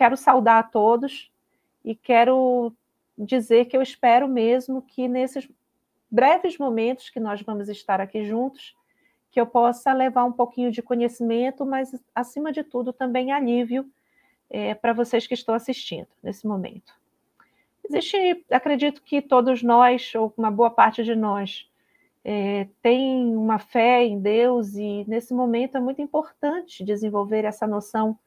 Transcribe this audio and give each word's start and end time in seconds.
quero 0.00 0.16
saudar 0.16 0.60
a 0.60 0.62
todos 0.62 1.30
e 1.84 1.94
quero 1.94 2.72
dizer 3.18 3.66
que 3.66 3.76
eu 3.76 3.82
espero 3.82 4.26
mesmo 4.26 4.80
que 4.80 5.06
nesses 5.06 5.46
breves 6.10 6.56
momentos 6.56 7.10
que 7.10 7.20
nós 7.20 7.42
vamos 7.42 7.68
estar 7.68 8.00
aqui 8.00 8.24
juntos, 8.24 8.74
que 9.30 9.38
eu 9.38 9.46
possa 9.46 9.92
levar 9.92 10.24
um 10.24 10.32
pouquinho 10.32 10.72
de 10.72 10.80
conhecimento, 10.80 11.66
mas 11.66 11.94
acima 12.14 12.50
de 12.50 12.64
tudo 12.64 12.94
também 12.94 13.30
alívio 13.30 13.86
é, 14.48 14.74
para 14.74 14.94
vocês 14.94 15.26
que 15.26 15.34
estão 15.34 15.54
assistindo 15.54 16.08
nesse 16.22 16.46
momento. 16.46 16.94
Existe, 17.86 18.42
acredito 18.50 19.02
que 19.02 19.20
todos 19.20 19.62
nós, 19.62 20.14
ou 20.14 20.32
uma 20.34 20.50
boa 20.50 20.70
parte 20.70 21.04
de 21.04 21.14
nós, 21.14 21.68
é, 22.24 22.66
tem 22.80 23.36
uma 23.36 23.58
fé 23.58 24.02
em 24.02 24.18
Deus 24.18 24.76
e 24.76 25.04
nesse 25.06 25.34
momento 25.34 25.76
é 25.76 25.80
muito 25.80 26.00
importante 26.00 26.82
desenvolver 26.82 27.44
essa 27.44 27.66
noção 27.66 28.18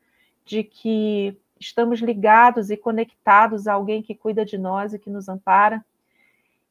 de 0.45 0.63
que 0.63 1.35
estamos 1.63 1.99
ligados 1.99 2.69
e 2.69 2.77
conectados 2.77 3.67
a 3.67 3.73
alguém 3.73 4.01
que 4.01 4.15
cuida 4.15 4.45
de 4.45 4.57
nós 4.57 4.93
e 4.93 4.99
que 4.99 5.09
nos 5.09 5.27
ampara. 5.29 5.83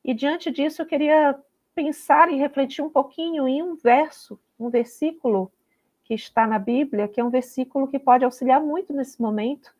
E 0.04 0.14
diante 0.14 0.50
disso, 0.50 0.82
eu 0.82 0.86
queria 0.86 1.38
pensar 1.74 2.30
e 2.30 2.36
refletir 2.36 2.82
um 2.82 2.90
pouquinho 2.90 3.48
em 3.48 3.62
um 3.62 3.74
verso, 3.74 4.38
um 4.58 4.68
versículo 4.68 5.50
que 6.04 6.14
está 6.14 6.46
na 6.46 6.58
Bíblia, 6.58 7.08
que 7.08 7.20
é 7.20 7.24
um 7.24 7.30
versículo 7.30 7.88
que 7.88 7.98
pode 7.98 8.24
auxiliar 8.24 8.60
muito 8.60 8.92
nesse 8.92 9.20
momento, 9.20 9.74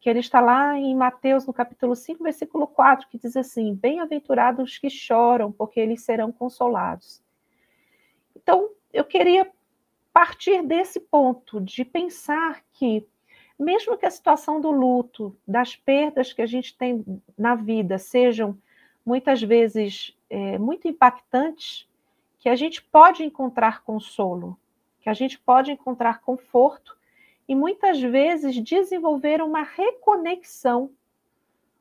que 0.00 0.08
ele 0.08 0.20
está 0.20 0.40
lá 0.40 0.78
em 0.78 0.94
Mateus, 0.94 1.46
no 1.46 1.52
capítulo 1.52 1.94
5, 1.96 2.22
versículo 2.22 2.66
4, 2.66 3.08
que 3.08 3.18
diz 3.18 3.36
assim: 3.36 3.74
Bem-aventurados 3.74 4.70
os 4.70 4.78
que 4.78 4.88
choram, 4.88 5.50
porque 5.50 5.80
eles 5.80 6.02
serão 6.02 6.30
consolados. 6.30 7.20
Então, 8.34 8.70
eu 8.92 9.04
queria 9.04 9.50
partir 10.12 10.62
desse 10.62 11.00
ponto 11.00 11.60
de 11.60 11.84
pensar 11.84 12.62
que, 12.72 13.06
mesmo 13.58 13.96
que 13.98 14.06
a 14.06 14.10
situação 14.10 14.60
do 14.60 14.70
luto, 14.70 15.36
das 15.46 15.74
perdas 15.74 16.32
que 16.32 16.40
a 16.40 16.46
gente 16.46 16.76
tem 16.76 17.04
na 17.36 17.54
vida, 17.54 17.98
sejam 17.98 18.56
muitas 19.04 19.42
vezes 19.42 20.16
é, 20.30 20.58
muito 20.58 20.86
impactantes, 20.86 21.88
que 22.38 22.48
a 22.48 22.54
gente 22.54 22.82
pode 22.82 23.24
encontrar 23.24 23.82
consolo, 23.82 24.56
que 25.00 25.08
a 25.08 25.14
gente 25.14 25.38
pode 25.40 25.72
encontrar 25.72 26.20
conforto 26.20 26.96
e 27.48 27.54
muitas 27.54 28.00
vezes 28.00 28.62
desenvolver 28.62 29.42
uma 29.42 29.62
reconexão 29.62 30.90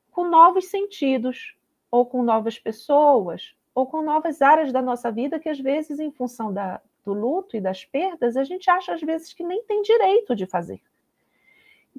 com 0.10 0.28
novos 0.28 0.66
sentidos, 0.66 1.56
ou 1.92 2.06
com 2.06 2.24
novas 2.24 2.58
pessoas, 2.58 3.56
ou 3.76 3.86
com 3.86 4.02
novas 4.02 4.42
áreas 4.42 4.72
da 4.72 4.82
nossa 4.82 5.12
vida 5.12 5.40
que 5.40 5.50
às 5.50 5.60
vezes, 5.60 6.00
em 6.00 6.12
função 6.12 6.52
da, 6.52 6.82
do 7.06 7.14
luto 7.14 7.56
e 7.56 7.62
das 7.62 7.86
perdas, 7.86 8.36
a 8.36 8.44
gente 8.44 8.70
acha 8.70 8.94
às 8.94 9.02
vezes 9.02 9.34
que 9.34 9.44
nem 9.44 9.64
tem 9.64 9.82
direito 9.84 10.36
de 10.36 10.46
fazer. 10.46 10.82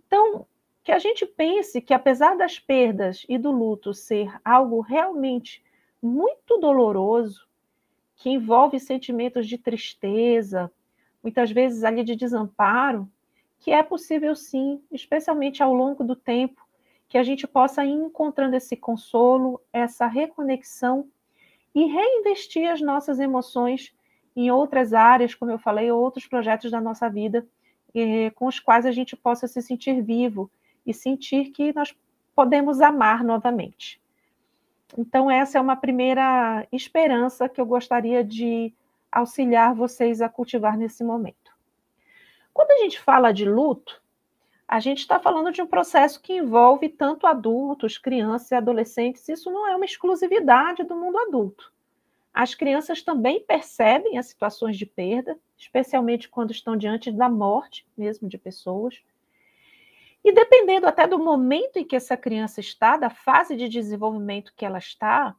Então, 0.08 0.46
que 0.82 0.90
a 0.90 0.98
gente 0.98 1.24
pense 1.26 1.82
que 1.82 1.92
apesar 1.92 2.34
das 2.34 2.58
perdas 2.58 3.24
e 3.28 3.36
do 3.36 3.52
luto 3.52 3.92
ser 3.92 4.34
algo 4.42 4.80
realmente 4.80 5.62
muito 6.02 6.58
doloroso, 6.58 7.46
que 8.16 8.30
envolve 8.30 8.80
sentimentos 8.80 9.46
de 9.46 9.58
tristeza, 9.58 10.72
muitas 11.22 11.50
vezes 11.50 11.84
ali 11.84 12.02
de 12.02 12.16
desamparo, 12.16 13.08
que 13.58 13.70
é 13.70 13.82
possível 13.82 14.34
sim, 14.34 14.82
especialmente 14.90 15.62
ao 15.62 15.74
longo 15.74 16.02
do 16.02 16.16
tempo, 16.16 16.66
que 17.06 17.18
a 17.18 17.22
gente 17.22 17.46
possa 17.46 17.84
ir 17.84 17.92
encontrando 17.92 18.56
esse 18.56 18.76
consolo, 18.76 19.60
essa 19.72 20.06
reconexão 20.06 21.06
e 21.74 21.84
reinvestir 21.84 22.70
as 22.70 22.80
nossas 22.80 23.18
emoções 23.18 23.94
em 24.34 24.50
outras 24.50 24.94
áreas, 24.94 25.34
como 25.34 25.50
eu 25.50 25.58
falei, 25.58 25.90
outros 25.90 26.26
projetos 26.26 26.70
da 26.70 26.80
nossa 26.80 27.10
vida, 27.10 27.46
eh, 27.94 28.30
com 28.30 28.46
os 28.46 28.60
quais 28.60 28.86
a 28.86 28.92
gente 28.92 29.16
possa 29.16 29.46
se 29.46 29.60
sentir 29.62 30.02
vivo 30.02 30.50
e 30.86 30.92
sentir 30.94 31.50
que 31.50 31.72
nós 31.74 31.94
podemos 32.34 32.80
amar 32.80 33.24
novamente. 33.24 34.00
Então, 34.96 35.30
essa 35.30 35.58
é 35.58 35.60
uma 35.60 35.76
primeira 35.76 36.66
esperança 36.72 37.48
que 37.48 37.60
eu 37.60 37.66
gostaria 37.66 38.24
de 38.24 38.72
auxiliar 39.10 39.74
vocês 39.74 40.22
a 40.22 40.28
cultivar 40.28 40.76
nesse 40.76 41.04
momento. 41.04 41.52
Quando 42.54 42.70
a 42.70 42.78
gente 42.78 42.98
fala 43.00 43.32
de 43.32 43.44
luto, 43.44 44.00
a 44.66 44.80
gente 44.80 44.98
está 44.98 45.18
falando 45.18 45.50
de 45.50 45.62
um 45.62 45.66
processo 45.66 46.20
que 46.20 46.34
envolve 46.34 46.88
tanto 46.88 47.26
adultos, 47.26 47.96
crianças 47.96 48.50
e 48.50 48.54
adolescentes. 48.54 49.28
Isso 49.28 49.50
não 49.50 49.66
é 49.66 49.74
uma 49.74 49.84
exclusividade 49.84 50.84
do 50.84 50.94
mundo 50.94 51.18
adulto. 51.18 51.72
As 52.34 52.54
crianças 52.54 53.02
também 53.02 53.40
percebem 53.40 54.18
as 54.18 54.26
situações 54.26 54.76
de 54.76 54.84
perda, 54.84 55.38
especialmente 55.58 56.28
quando 56.28 56.52
estão 56.52 56.76
diante 56.76 57.10
da 57.10 57.28
morte 57.28 57.86
mesmo 57.96 58.28
de 58.28 58.38
pessoas. 58.38 59.02
E 60.24 60.32
dependendo 60.32 60.86
até 60.86 61.06
do 61.06 61.18
momento 61.18 61.78
em 61.78 61.84
que 61.84 61.96
essa 61.96 62.16
criança 62.16 62.60
está, 62.60 62.96
da 62.96 63.10
fase 63.10 63.56
de 63.56 63.68
desenvolvimento 63.68 64.52
que 64.56 64.64
ela 64.64 64.78
está, 64.78 65.34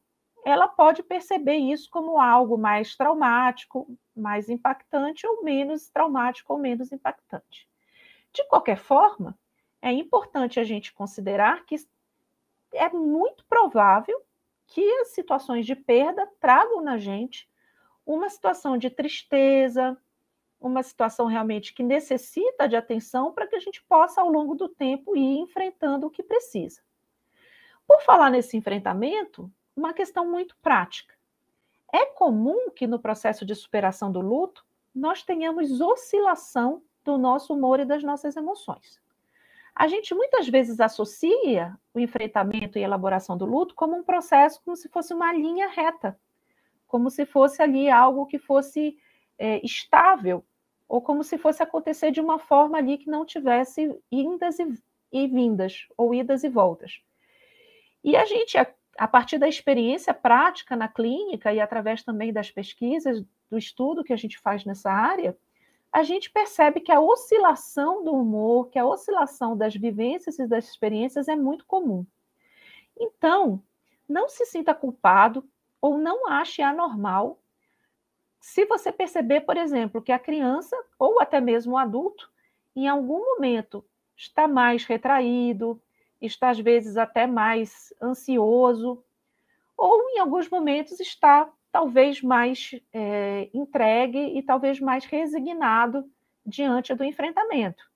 ela 0.46 0.68
pode 0.68 1.04
perceber 1.04 1.58
isso 1.58 1.90
como 1.90 2.20
algo 2.20 2.58
mais 2.58 2.96
traumático, 2.96 3.88
mais 4.16 4.50
impactante, 4.50 5.26
ou 5.28 5.44
menos 5.44 5.90
traumático 5.90 6.54
ou 6.54 6.60
menos 6.60 6.92
impactante. 6.92 7.68
De 8.34 8.44
qualquer 8.48 8.78
forma, 8.78 9.38
é 9.82 9.92
importante 9.92 10.60
a 10.60 10.64
gente 10.64 10.94
considerar 10.94 11.66
que 11.66 11.76
é 12.74 12.90
muito 12.90 13.46
provável 13.46 14.22
que 14.68 14.88
as 15.02 15.10
situações 15.10 15.66
de 15.66 15.76
perda 15.76 16.28
tragam 16.40 16.82
na 16.82 16.98
gente 16.98 17.50
uma 18.06 18.30
situação 18.30 18.78
de 18.78 18.90
tristeza, 18.90 19.98
uma 20.60 20.84
situação 20.84 21.26
realmente 21.26 21.74
que 21.74 21.82
necessita 21.82 22.68
de 22.68 22.76
atenção 22.76 23.32
para 23.32 23.48
que 23.48 23.56
a 23.56 23.60
gente 23.60 23.82
possa, 23.84 24.22
ao 24.22 24.30
longo 24.30 24.56
do 24.56 24.68
tempo, 24.68 25.16
ir 25.16 25.40
enfrentando 25.40 26.08
o 26.08 26.10
que 26.10 26.22
precisa. 26.22 26.82
Por 27.88 28.02
falar 28.02 28.30
nesse 28.30 28.58
enfrentamento, 28.58 29.52
uma 29.76 29.94
questão 29.94 30.30
muito 30.30 30.56
prática. 30.58 31.16
É 31.92 32.06
comum 32.06 32.70
que 32.70 32.86
no 32.86 33.00
processo 33.00 33.46
de 33.46 33.56
superação 33.56 34.12
do 34.12 34.20
luto 34.20 34.66
nós 34.94 35.24
tenhamos 35.24 35.80
oscilação 35.82 36.84
do 37.04 37.18
nosso 37.18 37.54
humor 37.54 37.80
e 37.80 37.86
das 37.86 38.04
nossas 38.04 38.36
emoções. 38.36 39.02
A 39.74 39.88
gente 39.88 40.14
muitas 40.14 40.48
vezes 40.48 40.80
associa 40.80 41.78
o 41.94 42.00
enfrentamento 42.00 42.78
e 42.78 42.84
elaboração 42.84 43.38
do 43.38 43.46
luto 43.46 43.74
como 43.74 43.96
um 43.96 44.04
processo, 44.04 44.62
como 44.64 44.76
se 44.76 44.90
fosse 44.90 45.14
uma 45.14 45.32
linha 45.34 45.70
reta, 45.70 46.20
como 46.86 47.10
se 47.10 47.26
fosse 47.26 47.62
ali 47.62 47.90
algo 47.90 48.26
que 48.26 48.38
fosse 48.38 48.98
é, 49.38 49.66
estável, 49.66 50.44
ou 50.90 51.00
como 51.00 51.24
se 51.24 51.38
fosse 51.38 51.62
acontecer 51.62 52.12
de 52.12 52.20
uma 52.20 52.40
forma 52.40 52.80
ali 52.80 52.98
que 52.98 53.10
não 53.10 53.24
tivesse 53.24 53.96
indas 54.12 54.58
e, 54.58 54.68
e 55.12 55.28
vindas, 55.28 55.88
ou 55.96 56.14
idas 56.16 56.44
e 56.44 56.50
voltas. 56.50 57.00
E 58.04 58.16
a 58.16 58.26
gente 58.26 58.58
a 58.98 59.08
partir 59.08 59.38
da 59.38 59.48
experiência 59.48 60.14
prática 60.14 60.76
na 60.76 60.90
clínica 60.90 61.54
e 61.54 61.62
através 61.62 62.04
também 62.04 62.34
das 62.34 62.52
pesquisas, 62.52 63.24
do 63.50 63.58
estudo 63.58 64.04
que 64.04 64.12
a 64.12 64.18
gente 64.18 64.38
faz 64.38 64.66
nessa 64.66 64.92
área, 64.92 65.38
a 65.90 66.04
gente 66.04 66.30
percebe 66.30 66.82
que 66.82 66.92
a 66.92 67.00
oscilação 67.00 68.04
do 68.04 68.14
humor, 68.14 68.70
que 68.70 68.78
a 68.78 68.86
oscilação 68.86 69.56
das 69.56 69.74
vivências 69.74 70.38
e 70.38 70.46
das 70.46 70.68
experiências 70.68 71.30
é 71.30 71.36
muito 71.36 71.66
comum. 71.66 72.06
Então, 73.00 73.64
não 74.08 74.28
se 74.28 74.46
sinta 74.46 74.76
culpado 74.76 75.48
ou 75.82 75.98
não 75.98 76.28
ache 76.28 76.62
anormal 76.62 77.40
se 78.40 78.66
você 78.66 78.92
perceber, 78.92 79.42
por 79.42 79.58
exemplo, 79.58 80.02
que 80.02 80.12
a 80.12 80.20
criança 80.20 80.76
ou 80.98 81.20
até 81.20 81.42
mesmo 81.42 81.74
o 81.74 81.78
adulto, 81.78 82.32
em 82.76 82.88
algum 82.88 83.20
momento, 83.20 83.84
está 84.16 84.48
mais 84.48 84.86
retraído, 84.86 85.82
está 86.22 86.50
às 86.50 86.60
vezes 86.60 86.98
até 86.98 87.28
mais 87.28 87.94
ansioso, 88.02 89.04
ou 89.78 90.10
em 90.10 90.20
alguns 90.20 90.50
momentos 90.50 91.00
está 91.00 91.50
talvez 91.72 92.22
mais 92.22 92.72
é, 92.92 93.50
entregue 93.54 94.38
e 94.38 94.42
talvez 94.42 94.80
mais 94.80 95.06
resignado 95.06 96.10
diante 96.46 96.94
do 96.96 97.04
enfrentamento. 97.04 97.90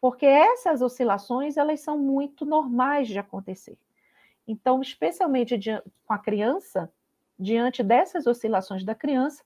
Porque 0.00 0.26
essas 0.26 0.80
oscilações, 0.80 1.56
elas 1.56 1.80
são 1.80 1.98
muito 1.98 2.46
normais 2.46 3.08
de 3.08 3.18
acontecer. 3.18 3.76
Então, 4.46 4.80
especialmente 4.80 5.58
com 6.06 6.14
a 6.14 6.18
criança, 6.18 6.90
diante 7.38 7.82
dessas 7.82 8.26
oscilações 8.26 8.84
da 8.84 8.94
criança, 8.94 9.44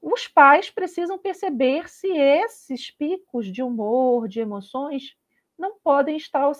os 0.00 0.26
pais 0.26 0.70
precisam 0.70 1.18
perceber 1.18 1.88
se 1.88 2.08
esses 2.08 2.90
picos 2.90 3.46
de 3.46 3.62
humor, 3.62 4.28
de 4.28 4.40
emoções, 4.40 5.16
não 5.58 5.74
podem 5.82 6.16
estar 6.16 6.50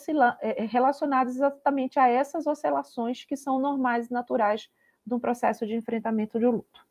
é, 0.41 0.63
é, 0.63 0.67
relacionados 0.67 1.35
exatamente 1.35 1.99
a 1.99 2.07
essas 2.07 2.47
oscilações 2.47 3.25
que 3.25 3.37
são 3.37 3.59
normais 3.59 4.09
e 4.09 4.13
naturais 4.13 4.71
de 5.07 5.15
um 5.15 5.19
processo 5.19 5.67
de 5.67 5.75
enfrentamento 5.75 6.39
de 6.39 6.45
luto. 6.45 6.87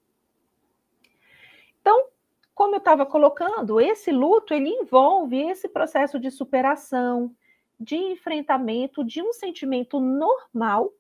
Então, 1.80 2.08
como 2.56 2.76
eu 2.76 2.80
estava 2.80 3.06
colocando, 3.06 3.80
esse 3.80 4.12
luto 4.12 4.54
ele 4.54 4.70
envolve 4.70 5.40
esse 5.40 5.70
processo 5.70 6.20
de 6.20 6.32
superação, 6.32 7.34
de 7.80 7.96
enfrentamento 7.96 9.04
de 9.04 9.22
um 9.22 9.32
sentimento 9.32 10.00
normal 10.00 10.92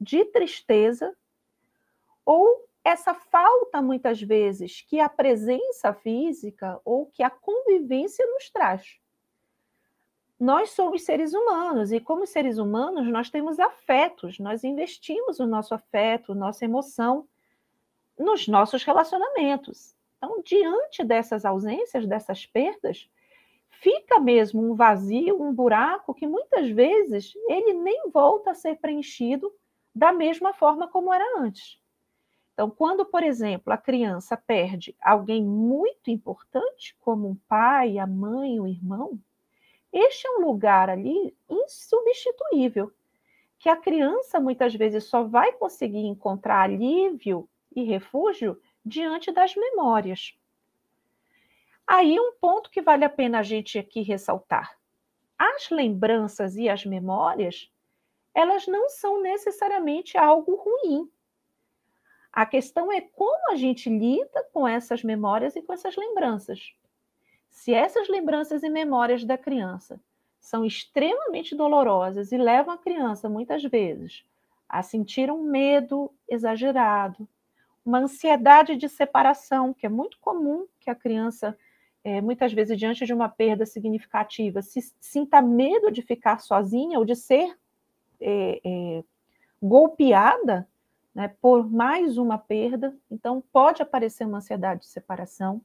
de 0.00 0.24
tristeza 0.26 1.14
ou 2.24 2.67
essa 2.88 3.14
falta 3.14 3.82
muitas 3.82 4.20
vezes 4.20 4.80
que 4.80 4.98
a 4.98 5.08
presença 5.08 5.92
física 5.92 6.80
ou 6.84 7.06
que 7.06 7.22
a 7.22 7.30
convivência 7.30 8.24
nos 8.26 8.50
traz. 8.50 8.98
nós 10.40 10.70
somos 10.70 11.02
seres 11.02 11.34
humanos 11.34 11.90
e, 11.90 11.98
como 12.00 12.26
seres 12.26 12.58
humanos, 12.58 13.06
nós 13.08 13.28
temos 13.28 13.58
afetos, 13.58 14.38
nós 14.38 14.62
investimos 14.62 15.40
o 15.40 15.46
nosso 15.46 15.74
afeto, 15.74 16.34
nossa 16.34 16.64
emoção 16.64 17.26
nos 18.18 18.46
nossos 18.46 18.84
relacionamentos. 18.84 19.94
Então, 20.16 20.40
diante 20.42 21.04
dessas 21.04 21.44
ausências, 21.44 22.06
dessas 22.06 22.46
perdas, 22.46 23.08
fica 23.68 24.20
mesmo 24.20 24.62
um 24.62 24.74
vazio, 24.74 25.42
um 25.42 25.52
buraco 25.52 26.14
que 26.14 26.26
muitas 26.26 26.68
vezes 26.70 27.34
ele 27.48 27.74
nem 27.74 28.10
volta 28.10 28.52
a 28.52 28.54
ser 28.54 28.76
preenchido 28.76 29.52
da 29.94 30.12
mesma 30.12 30.54
forma 30.54 30.88
como 30.88 31.12
era 31.12 31.40
antes. 31.40 31.77
Então, 32.58 32.68
quando, 32.68 33.04
por 33.04 33.22
exemplo, 33.22 33.72
a 33.72 33.76
criança 33.76 34.36
perde 34.36 34.92
alguém 35.00 35.44
muito 35.44 36.10
importante, 36.10 36.96
como 36.98 37.28
um 37.28 37.36
pai, 37.48 38.00
a 38.00 38.06
mãe, 38.06 38.58
o 38.58 38.66
irmão, 38.66 39.16
este 39.92 40.26
é 40.26 40.30
um 40.32 40.40
lugar 40.40 40.90
ali 40.90 41.32
insubstituível, 41.48 42.92
que 43.60 43.68
a 43.68 43.76
criança 43.76 44.40
muitas 44.40 44.74
vezes 44.74 45.04
só 45.04 45.22
vai 45.22 45.52
conseguir 45.52 46.04
encontrar 46.04 46.62
alívio 46.62 47.48
e 47.76 47.84
refúgio 47.84 48.60
diante 48.84 49.30
das 49.30 49.54
memórias. 49.54 50.36
Aí 51.86 52.18
um 52.18 52.32
ponto 52.40 52.72
que 52.72 52.82
vale 52.82 53.04
a 53.04 53.08
pena 53.08 53.38
a 53.38 53.42
gente 53.44 53.78
aqui 53.78 54.02
ressaltar. 54.02 54.76
As 55.38 55.70
lembranças 55.70 56.56
e 56.56 56.68
as 56.68 56.84
memórias, 56.84 57.70
elas 58.34 58.66
não 58.66 58.88
são 58.88 59.22
necessariamente 59.22 60.18
algo 60.18 60.56
ruim. 60.56 61.08
A 62.32 62.46
questão 62.46 62.92
é 62.92 63.00
como 63.00 63.52
a 63.52 63.56
gente 63.56 63.88
lida 63.88 64.44
com 64.52 64.66
essas 64.66 65.02
memórias 65.02 65.56
e 65.56 65.62
com 65.62 65.72
essas 65.72 65.96
lembranças. 65.96 66.72
Se 67.50 67.74
essas 67.74 68.08
lembranças 68.08 68.62
e 68.62 68.68
memórias 68.68 69.24
da 69.24 69.36
criança 69.36 70.00
são 70.40 70.64
extremamente 70.64 71.54
dolorosas 71.54 72.30
e 72.30 72.38
levam 72.38 72.74
a 72.74 72.78
criança, 72.78 73.28
muitas 73.28 73.62
vezes, 73.64 74.24
a 74.68 74.82
sentir 74.82 75.30
um 75.30 75.42
medo 75.42 76.12
exagerado, 76.28 77.28
uma 77.84 77.98
ansiedade 77.98 78.76
de 78.76 78.88
separação, 78.88 79.72
que 79.72 79.86
é 79.86 79.88
muito 79.88 80.18
comum 80.20 80.66
que 80.78 80.90
a 80.90 80.94
criança, 80.94 81.58
é, 82.04 82.20
muitas 82.20 82.52
vezes, 82.52 82.78
diante 82.78 83.06
de 83.06 83.14
uma 83.14 83.28
perda 83.28 83.64
significativa, 83.64 84.60
se, 84.60 84.94
sinta 85.00 85.40
medo 85.40 85.90
de 85.90 86.02
ficar 86.02 86.40
sozinha 86.40 86.98
ou 86.98 87.04
de 87.04 87.16
ser 87.16 87.58
é, 88.20 88.60
é, 88.64 89.04
golpeada 89.60 90.68
né, 91.14 91.34
por 91.40 91.70
mais 91.70 92.18
uma 92.18 92.38
perda. 92.38 92.96
Então, 93.10 93.42
pode 93.52 93.82
aparecer 93.82 94.26
uma 94.26 94.38
ansiedade 94.38 94.80
de 94.80 94.86
separação. 94.86 95.60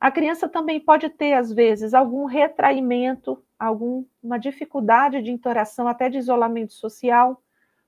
A 0.00 0.10
criança 0.10 0.48
também 0.48 0.80
pode 0.80 1.10
ter, 1.10 1.34
às 1.34 1.52
vezes, 1.52 1.92
algum 1.92 2.24
retraimento, 2.24 3.42
alguma 3.58 4.38
dificuldade 4.38 5.20
de 5.20 5.30
interação, 5.30 5.86
até 5.86 6.08
de 6.08 6.16
isolamento 6.16 6.72
social, 6.72 7.42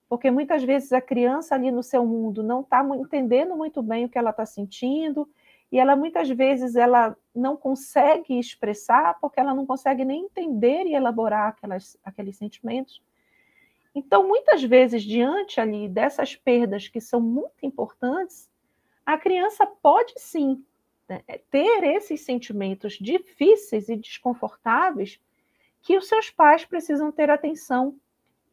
porque 0.08 0.30
muitas 0.30 0.62
vezes 0.62 0.92
a 0.92 1.00
criança 1.00 1.54
ali 1.54 1.70
no 1.70 1.82
seu 1.82 2.04
mundo 2.04 2.42
não 2.42 2.60
está 2.60 2.86
entendendo 2.96 3.56
muito 3.56 3.82
bem 3.82 4.04
o 4.04 4.10
que 4.10 4.18
ela 4.18 4.28
está 4.28 4.44
sentindo, 4.44 5.26
e 5.72 5.78
ela 5.78 5.96
muitas 5.96 6.28
vezes 6.28 6.76
ela 6.76 7.16
não 7.34 7.56
consegue 7.56 8.38
expressar, 8.38 9.18
porque 9.18 9.40
ela 9.40 9.54
não 9.54 9.64
consegue 9.64 10.04
nem 10.04 10.26
entender 10.26 10.84
e 10.84 10.94
elaborar 10.94 11.48
aquelas, 11.48 11.96
aqueles 12.04 12.36
sentimentos. 12.36 13.02
Então, 13.94 14.26
muitas 14.26 14.62
vezes, 14.62 15.02
diante 15.02 15.60
ali 15.60 15.88
dessas 15.88 16.34
perdas 16.34 16.88
que 16.88 17.00
são 17.00 17.20
muito 17.20 17.64
importantes, 17.64 18.50
a 19.04 19.18
criança 19.18 19.66
pode 19.66 20.14
sim 20.16 20.64
né, 21.08 21.22
é, 21.28 21.38
ter 21.38 21.84
esses 21.84 22.22
sentimentos 22.22 22.94
difíceis 22.94 23.88
e 23.88 23.96
desconfortáveis 23.96 25.20
que 25.82 25.98
os 25.98 26.08
seus 26.08 26.30
pais 26.30 26.64
precisam 26.64 27.12
ter 27.12 27.28
atenção 27.28 27.96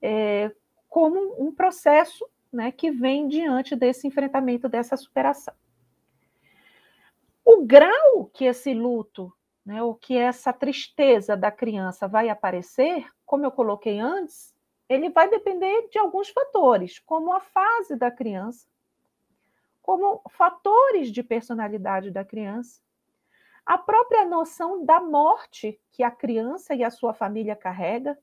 é, 0.02 0.52
como 0.90 1.36
um 1.42 1.54
processo 1.54 2.28
né, 2.52 2.72
que 2.72 2.92
vem 2.92 3.28
diante 3.28 3.76
desse 3.76 4.08
enfrentamento, 4.08 4.68
dessa 4.68 4.98
superação. 4.98 5.54
O 7.46 7.64
grau 7.64 8.30
que 8.34 8.46
esse 8.46 8.74
luto, 8.74 9.32
né, 9.66 9.82
ou 9.82 9.94
que 9.96 10.18
essa 10.18 10.52
tristeza 10.52 11.38
da 11.38 11.52
criança 11.52 12.08
vai 12.08 12.30
aparecer, 12.30 13.06
como 13.26 13.46
eu 13.46 13.52
coloquei 13.52 14.00
antes, 14.00 14.54
ele 14.90 15.10
vai 15.10 15.30
depender 15.30 15.88
de 15.90 16.00
alguns 16.00 16.30
fatores, 16.30 16.98
como 16.98 17.32
a 17.32 17.40
fase 17.40 17.96
da 17.96 18.10
criança, 18.10 18.68
como 19.84 20.22
fatores 20.30 21.12
de 21.12 21.22
personalidade 21.22 22.10
da 22.10 22.26
criança, 22.26 22.82
a 23.64 23.78
própria 23.78 24.26
noção 24.26 24.84
da 24.84 25.00
morte 25.00 25.80
que 25.92 26.02
a 26.02 26.10
criança 26.10 26.74
e 26.74 26.84
a 26.84 26.90
sua 26.90 27.14
família 27.14 27.56
carrega. 27.56 28.18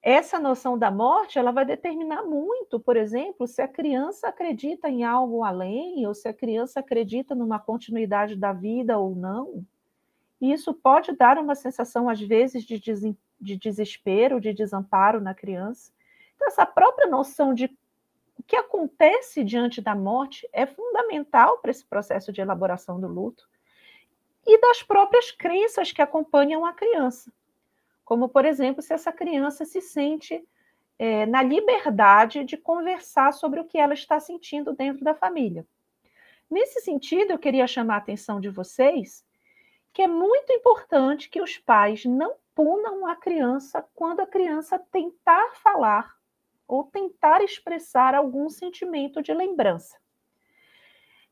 Essa 0.00 0.38
noção 0.38 0.78
da 0.78 0.88
morte, 0.88 1.36
ela 1.36 1.50
vai 1.50 1.64
determinar 1.64 2.22
muito, 2.22 2.78
por 2.78 2.96
exemplo, 2.96 3.44
se 3.44 3.60
a 3.60 3.66
criança 3.66 4.28
acredita 4.28 4.88
em 4.88 5.02
algo 5.02 5.42
além 5.42 6.06
ou 6.06 6.14
se 6.14 6.28
a 6.28 6.32
criança 6.32 6.78
acredita 6.78 7.34
numa 7.34 7.58
continuidade 7.58 8.36
da 8.36 8.52
vida 8.52 8.98
ou 8.98 9.16
não. 9.16 9.66
E 10.40 10.52
isso 10.52 10.72
pode 10.72 11.10
dar 11.10 11.36
uma 11.36 11.56
sensação 11.56 12.08
às 12.08 12.20
vezes 12.20 12.62
de, 12.62 12.78
des 12.78 13.02
de 13.40 13.56
desespero, 13.56 14.40
de 14.40 14.52
desamparo 14.52 15.20
na 15.20 15.34
criança. 15.34 15.92
Então 16.34 16.48
essa 16.48 16.66
própria 16.66 17.08
noção 17.08 17.54
de 17.54 17.66
o 18.38 18.42
que 18.42 18.56
acontece 18.56 19.42
diante 19.42 19.80
da 19.80 19.94
morte 19.94 20.48
é 20.52 20.66
fundamental 20.66 21.58
para 21.58 21.70
esse 21.70 21.84
processo 21.84 22.32
de 22.32 22.40
elaboração 22.40 23.00
do 23.00 23.08
luto 23.08 23.48
e 24.46 24.60
das 24.60 24.82
próprias 24.82 25.32
crenças 25.32 25.90
que 25.90 26.02
acompanham 26.02 26.64
a 26.64 26.72
criança. 26.72 27.32
Como, 28.04 28.28
por 28.28 28.44
exemplo, 28.44 28.82
se 28.82 28.94
essa 28.94 29.10
criança 29.10 29.64
se 29.64 29.80
sente 29.80 30.46
é, 30.98 31.26
na 31.26 31.42
liberdade 31.42 32.44
de 32.44 32.56
conversar 32.56 33.32
sobre 33.32 33.58
o 33.58 33.64
que 33.64 33.78
ela 33.78 33.94
está 33.94 34.20
sentindo 34.20 34.72
dentro 34.72 35.04
da 35.04 35.14
família. 35.14 35.66
Nesse 36.48 36.80
sentido, 36.80 37.32
eu 37.32 37.38
queria 37.38 37.66
chamar 37.66 37.94
a 37.94 37.98
atenção 37.98 38.40
de 38.40 38.48
vocês 38.48 39.25
que 39.96 40.02
é 40.02 40.06
muito 40.06 40.52
importante 40.52 41.30
que 41.30 41.40
os 41.40 41.56
pais 41.56 42.04
não 42.04 42.34
punam 42.54 43.06
a 43.06 43.16
criança 43.16 43.82
quando 43.94 44.20
a 44.20 44.26
criança 44.26 44.78
tentar 44.78 45.54
falar 45.54 46.14
ou 46.68 46.84
tentar 46.84 47.42
expressar 47.42 48.14
algum 48.14 48.50
sentimento 48.50 49.22
de 49.22 49.32
lembrança. 49.32 49.96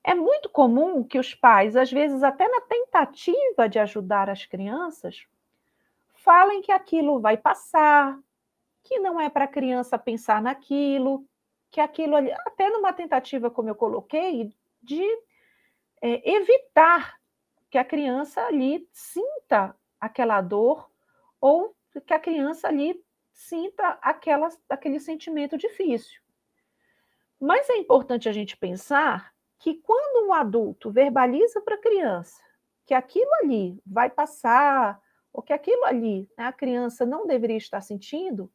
É 0.02 0.14
muito 0.14 0.49
comum 0.49 1.05
que 1.05 1.19
os 1.19 1.34
pais, 1.34 1.76
às 1.76 1.93
vezes 1.93 2.22
até 2.22 2.49
na 2.49 2.62
tentativa 2.62 3.69
de 3.69 3.78
ajudar 3.78 4.31
as 4.31 4.46
crianças, 4.46 5.26
falem 6.14 6.62
que 6.62 6.72
aquilo 6.72 7.20
vai 7.20 7.37
passar, 7.37 8.18
que 8.83 8.99
não 8.99 9.21
é 9.21 9.28
para 9.28 9.44
a 9.44 9.49
criança 9.49 9.99
pensar 9.99 10.40
naquilo, 10.40 11.23
que 11.71 11.83
aquilo 11.83 12.16
ali, 12.16 12.33
até 12.33 12.71
numa 12.71 12.94
tentativa, 12.94 13.50
como 13.50 13.68
eu 13.68 13.75
coloquei, 13.75 14.56
de 14.83 15.04
é, 16.00 16.33
evitar 16.33 17.23
que 17.75 17.78
a 17.78 17.85
criança 17.85 18.40
ali 18.40 18.88
sinta 18.93 19.76
aquela 20.00 20.40
dor 20.40 20.88
ou 21.40 21.75
que 22.07 22.14
a 22.14 22.21
criança 22.21 22.69
ali 22.69 23.04
sinta 23.33 23.99
aquela, 24.00 24.49
aquele 24.69 25.00
sentimento 25.00 25.59
difícil. 25.59 26.23
Mas 27.40 27.69
é 27.69 27.76
importante 27.76 28.28
a 28.28 28.33
gente 28.33 28.57
pensar 28.57 29.35
que 29.59 29.75
quando 29.75 30.28
um 30.28 30.33
adulto 30.33 30.88
verbaliza 30.88 31.61
para 31.62 31.75
a 31.75 31.81
criança 31.81 32.40
que 32.87 32.95
aquilo 32.95 33.35
ali 33.43 33.83
vai 33.85 34.09
passar, 34.09 35.02
ou 35.33 35.43
que 35.43 35.52
aquilo 35.52 35.85
ali 35.85 36.31
né, 36.38 36.45
a 36.45 36.52
criança 36.52 37.04
não 37.04 37.26
deveria 37.26 37.57
estar 37.57 37.81
sentindo, 37.81 38.49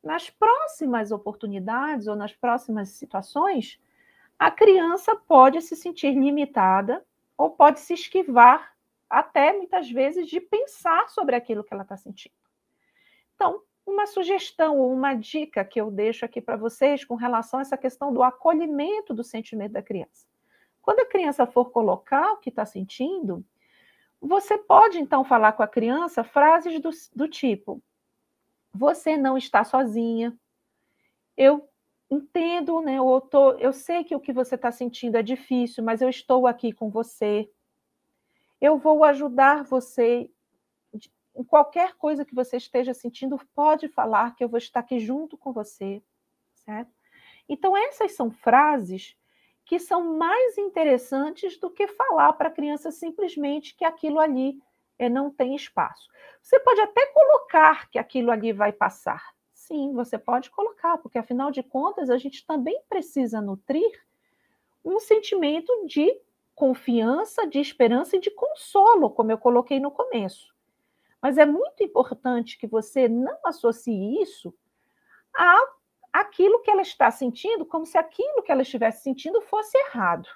nas 0.00 0.30
próximas 0.30 1.10
oportunidades 1.10 2.06
ou 2.06 2.14
nas 2.14 2.36
próximas 2.36 2.90
situações, 2.90 3.80
a 4.38 4.48
criança 4.48 5.16
pode 5.16 5.60
se 5.60 5.74
sentir 5.74 6.12
limitada 6.12 7.04
ou 7.40 7.48
pode 7.48 7.80
se 7.80 7.94
esquivar 7.94 8.76
até 9.08 9.54
muitas 9.54 9.90
vezes 9.90 10.28
de 10.28 10.38
pensar 10.42 11.08
sobre 11.08 11.34
aquilo 11.34 11.64
que 11.64 11.72
ela 11.72 11.84
está 11.84 11.96
sentindo. 11.96 12.34
Então, 13.34 13.62
uma 13.86 14.06
sugestão 14.06 14.78
ou 14.78 14.92
uma 14.92 15.14
dica 15.14 15.64
que 15.64 15.80
eu 15.80 15.90
deixo 15.90 16.22
aqui 16.22 16.38
para 16.38 16.58
vocês 16.58 17.02
com 17.02 17.14
relação 17.14 17.58
a 17.58 17.62
essa 17.62 17.78
questão 17.78 18.12
do 18.12 18.22
acolhimento 18.22 19.14
do 19.14 19.24
sentimento 19.24 19.72
da 19.72 19.82
criança. 19.82 20.26
Quando 20.82 21.00
a 21.00 21.06
criança 21.06 21.46
for 21.46 21.70
colocar 21.70 22.32
o 22.32 22.36
que 22.36 22.50
está 22.50 22.66
sentindo, 22.66 23.42
você 24.20 24.58
pode 24.58 24.98
então 24.98 25.24
falar 25.24 25.52
com 25.52 25.62
a 25.62 25.68
criança 25.68 26.22
frases 26.22 26.78
do, 26.78 26.90
do 27.16 27.26
tipo: 27.26 27.82
Você 28.70 29.16
não 29.16 29.38
está 29.38 29.64
sozinha, 29.64 30.38
eu 31.38 31.66
entendo, 32.10 32.80
né? 32.80 32.96
Eu, 32.98 33.20
tô, 33.20 33.52
eu 33.52 33.72
sei 33.72 34.02
que 34.04 34.14
o 34.14 34.20
que 34.20 34.32
você 34.32 34.56
está 34.56 34.72
sentindo 34.72 35.16
é 35.16 35.22
difícil, 35.22 35.84
mas 35.84 36.02
eu 36.02 36.08
estou 36.08 36.46
aqui 36.46 36.72
com 36.72 36.90
você. 36.90 37.50
Eu 38.60 38.76
vou 38.76 39.04
ajudar 39.04 39.64
você 39.64 40.28
em 41.34 41.44
qualquer 41.44 41.94
coisa 41.96 42.24
que 42.24 42.34
você 42.34 42.56
esteja 42.56 42.92
sentindo, 42.92 43.40
pode 43.54 43.88
falar 43.88 44.34
que 44.34 44.42
eu 44.42 44.48
vou 44.48 44.58
estar 44.58 44.80
aqui 44.80 44.98
junto 44.98 45.38
com 45.38 45.52
você, 45.52 46.02
certo? 46.54 46.92
Então, 47.48 47.76
essas 47.76 48.12
são 48.12 48.30
frases 48.30 49.16
que 49.64 49.78
são 49.78 50.16
mais 50.16 50.58
interessantes 50.58 51.58
do 51.58 51.70
que 51.70 51.86
falar 51.86 52.32
para 52.32 52.48
a 52.48 52.52
criança 52.52 52.90
simplesmente 52.90 53.74
que 53.74 53.84
aquilo 53.84 54.18
ali 54.18 54.60
é 54.98 55.08
não 55.08 55.30
tem 55.30 55.54
espaço. 55.54 56.08
Você 56.42 56.58
pode 56.60 56.80
até 56.80 57.06
colocar 57.06 57.88
que 57.88 57.98
aquilo 57.98 58.30
ali 58.30 58.52
vai 58.52 58.72
passar. 58.72 59.32
Sim, 59.70 59.92
você 59.92 60.18
pode 60.18 60.50
colocar, 60.50 60.98
porque 60.98 61.16
afinal 61.16 61.52
de 61.52 61.62
contas 61.62 62.10
a 62.10 62.18
gente 62.18 62.44
também 62.44 62.82
precisa 62.88 63.40
nutrir 63.40 63.88
um 64.84 64.98
sentimento 64.98 65.86
de 65.86 66.12
confiança, 66.56 67.46
de 67.46 67.60
esperança 67.60 68.16
e 68.16 68.20
de 68.20 68.32
consolo, 68.32 69.10
como 69.10 69.30
eu 69.30 69.38
coloquei 69.38 69.78
no 69.78 69.92
começo. 69.92 70.52
Mas 71.22 71.38
é 71.38 71.46
muito 71.46 71.84
importante 71.84 72.58
que 72.58 72.66
você 72.66 73.08
não 73.08 73.38
associe 73.44 74.20
isso 74.20 74.52
a 75.36 75.56
aquilo 76.12 76.62
que 76.62 76.70
ela 76.72 76.82
está 76.82 77.08
sentindo, 77.08 77.64
como 77.64 77.86
se 77.86 77.96
aquilo 77.96 78.42
que 78.42 78.50
ela 78.50 78.62
estivesse 78.62 79.04
sentindo 79.04 79.40
fosse 79.40 79.78
errado. 79.78 80.28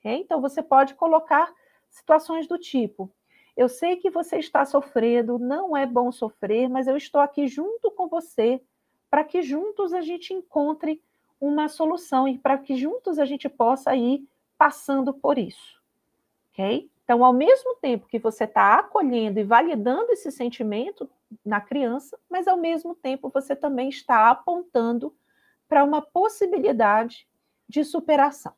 Okay? 0.00 0.16
Então, 0.16 0.40
você 0.40 0.64
pode 0.64 0.96
colocar 0.96 1.54
situações 1.88 2.48
do 2.48 2.58
tipo: 2.58 3.14
eu 3.58 3.68
sei 3.68 3.96
que 3.96 4.08
você 4.08 4.38
está 4.38 4.64
sofrendo, 4.64 5.36
não 5.36 5.76
é 5.76 5.84
bom 5.84 6.12
sofrer, 6.12 6.68
mas 6.68 6.86
eu 6.86 6.96
estou 6.96 7.20
aqui 7.20 7.48
junto 7.48 7.90
com 7.90 8.06
você 8.06 8.62
para 9.10 9.24
que 9.24 9.42
juntos 9.42 9.92
a 9.92 10.00
gente 10.00 10.32
encontre 10.32 11.02
uma 11.40 11.66
solução 11.66 12.28
e 12.28 12.38
para 12.38 12.56
que 12.56 12.76
juntos 12.76 13.18
a 13.18 13.24
gente 13.24 13.48
possa 13.48 13.96
ir 13.96 14.24
passando 14.56 15.12
por 15.12 15.36
isso. 15.38 15.82
Ok? 16.52 16.88
Então, 17.02 17.24
ao 17.24 17.32
mesmo 17.32 17.74
tempo 17.82 18.06
que 18.06 18.20
você 18.20 18.44
está 18.44 18.78
acolhendo 18.78 19.40
e 19.40 19.44
validando 19.44 20.12
esse 20.12 20.30
sentimento 20.30 21.10
na 21.44 21.60
criança, 21.60 22.16
mas 22.30 22.46
ao 22.46 22.56
mesmo 22.56 22.94
tempo 22.94 23.28
você 23.28 23.56
também 23.56 23.88
está 23.88 24.30
apontando 24.30 25.12
para 25.68 25.82
uma 25.82 26.00
possibilidade 26.00 27.26
de 27.68 27.82
superação. 27.82 28.54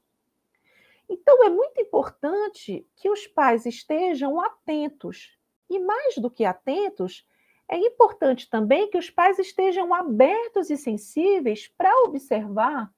Então, 1.11 1.43
é 1.43 1.51
muito 1.51 1.81
importante 1.81 2.87
que 2.95 3.11
os 3.11 3.27
pais 3.27 3.67
estejam 3.67 4.41
atentos. 4.41 5.37
E 5.69 5.77
mais 5.81 6.17
do 6.17 6.31
que 6.31 6.45
atentos, 6.45 7.27
é 7.69 7.77
importante 7.77 8.49
também 8.49 8.89
que 8.89 8.97
os 8.97 9.11
pais 9.11 9.37
estejam 9.41 9.93
abertos 9.93 10.71
e 10.71 10.77
sensíveis 10.77 11.67
para 11.67 11.93
observar 12.05 12.93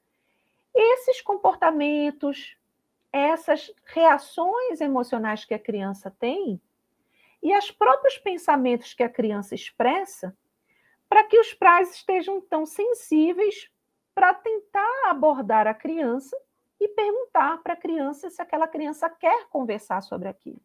esses 0.75 1.23
comportamentos, 1.23 2.54
essas 3.11 3.73
reações 3.87 4.83
emocionais 4.83 5.47
que 5.47 5.54
a 5.54 5.59
criança 5.59 6.11
tem 6.11 6.61
e 7.42 7.57
os 7.57 7.71
próprios 7.71 8.19
pensamentos 8.19 8.92
que 8.92 9.02
a 9.02 9.09
criança 9.09 9.54
expressa, 9.54 10.37
para 11.09 11.25
que 11.25 11.38
os 11.38 11.54
pais 11.54 11.95
estejam 11.95 12.42
tão 12.42 12.66
sensíveis 12.66 13.71
para 14.14 14.35
tentar 14.35 15.09
abordar 15.11 15.66
a 15.66 15.75
criança 15.75 16.37
e 16.84 16.88
perguntar 16.88 17.62
para 17.62 17.74
a 17.74 17.76
criança 17.76 18.28
se 18.28 18.42
aquela 18.42 18.66
criança 18.66 19.08
quer 19.08 19.48
conversar 19.48 20.02
sobre 20.02 20.28
aquilo. 20.28 20.60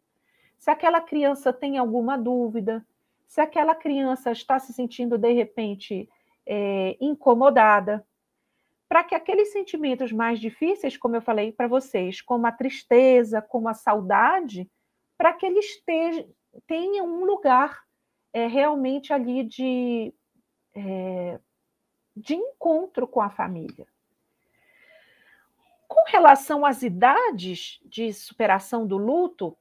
Se 0.57 0.71
aquela 0.71 0.99
criança 0.99 1.53
tem 1.53 1.77
alguma 1.77 2.17
dúvida, 2.17 2.85
se 3.27 3.39
aquela 3.39 3.75
criança 3.75 4.31
está 4.31 4.57
se 4.57 4.73
sentindo, 4.73 5.17
de 5.17 5.31
repente, 5.31 6.09
é, 6.45 6.97
incomodada, 6.99 8.05
para 8.89 9.03
que 9.03 9.13
aqueles 9.13 9.51
sentimentos 9.51 10.11
mais 10.11 10.39
difíceis, 10.39 10.97
como 10.97 11.15
eu 11.15 11.21
falei 11.21 11.51
para 11.51 11.67
vocês, 11.67 12.21
como 12.21 12.47
a 12.47 12.51
tristeza, 12.51 13.41
como 13.41 13.67
a 13.67 13.73
saudade, 13.73 14.67
para 15.17 15.33
que 15.33 15.45
eles 15.45 15.83
tenham 16.65 17.05
um 17.05 17.25
lugar 17.25 17.83
é, 18.33 18.47
realmente 18.47 19.13
ali 19.13 19.43
de, 19.43 20.13
é, 20.73 21.39
de 22.15 22.35
encontro 22.35 23.07
com 23.07 23.21
a 23.21 23.29
família. 23.29 23.85
Com 25.87 26.03
relação 26.07 26.65
às 26.65 26.83
idades 26.83 27.79
de 27.85 28.11
superação 28.13 28.85
do 28.85 28.97
luto, 28.97 29.57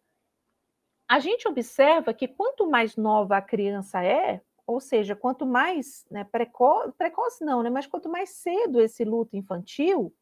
a 1.08 1.18
gente 1.20 1.46
observa 1.46 2.12
que 2.12 2.26
quanto 2.26 2.68
mais 2.68 2.96
nova 2.96 3.36
a 3.36 3.42
criança 3.42 4.02
é, 4.02 4.40
ou 4.66 4.80
seja, 4.80 5.14
quanto 5.14 5.46
mais 5.46 6.04
né, 6.10 6.24
precoce, 6.24 6.92
precoce 6.92 7.44
não, 7.44 7.62
né, 7.62 7.70
mas 7.70 7.86
quanto 7.86 8.08
mais 8.08 8.30
cedo 8.30 8.80
esse 8.80 9.04
luto 9.04 9.36
infantil, 9.36 10.12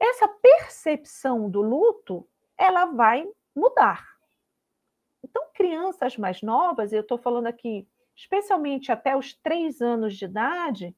essa 0.00 0.26
percepção 0.28 1.50
do 1.50 1.60
luto 1.60 2.26
ela 2.56 2.86
vai 2.86 3.28
mudar. 3.54 4.16
Então, 5.22 5.44
crianças 5.52 6.16
mais 6.16 6.40
novas, 6.40 6.92
eu 6.92 7.02
estou 7.02 7.18
falando 7.18 7.46
aqui 7.46 7.86
especialmente 8.14 8.90
até 8.90 9.14
os 9.14 9.34
três 9.34 9.82
anos 9.82 10.16
de 10.16 10.24
idade, 10.24 10.96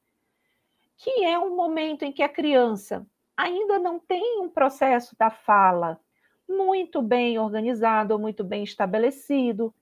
que 0.95 1.25
é 1.25 1.37
um 1.37 1.55
momento 1.55 2.03
em 2.03 2.11
que 2.13 2.23
a 2.23 2.29
criança 2.29 3.05
ainda 3.39 3.79
não 3.79 3.97
tem 3.97 4.41
um 4.41 4.49
processo 4.49 5.15
da 5.17 5.29
fala 5.29 5.97
muito 6.45 7.01
bem 7.01 7.39
organizado, 7.39 8.19
muito 8.19 8.43
bem 8.43 8.63
estabelecido, 8.63 9.73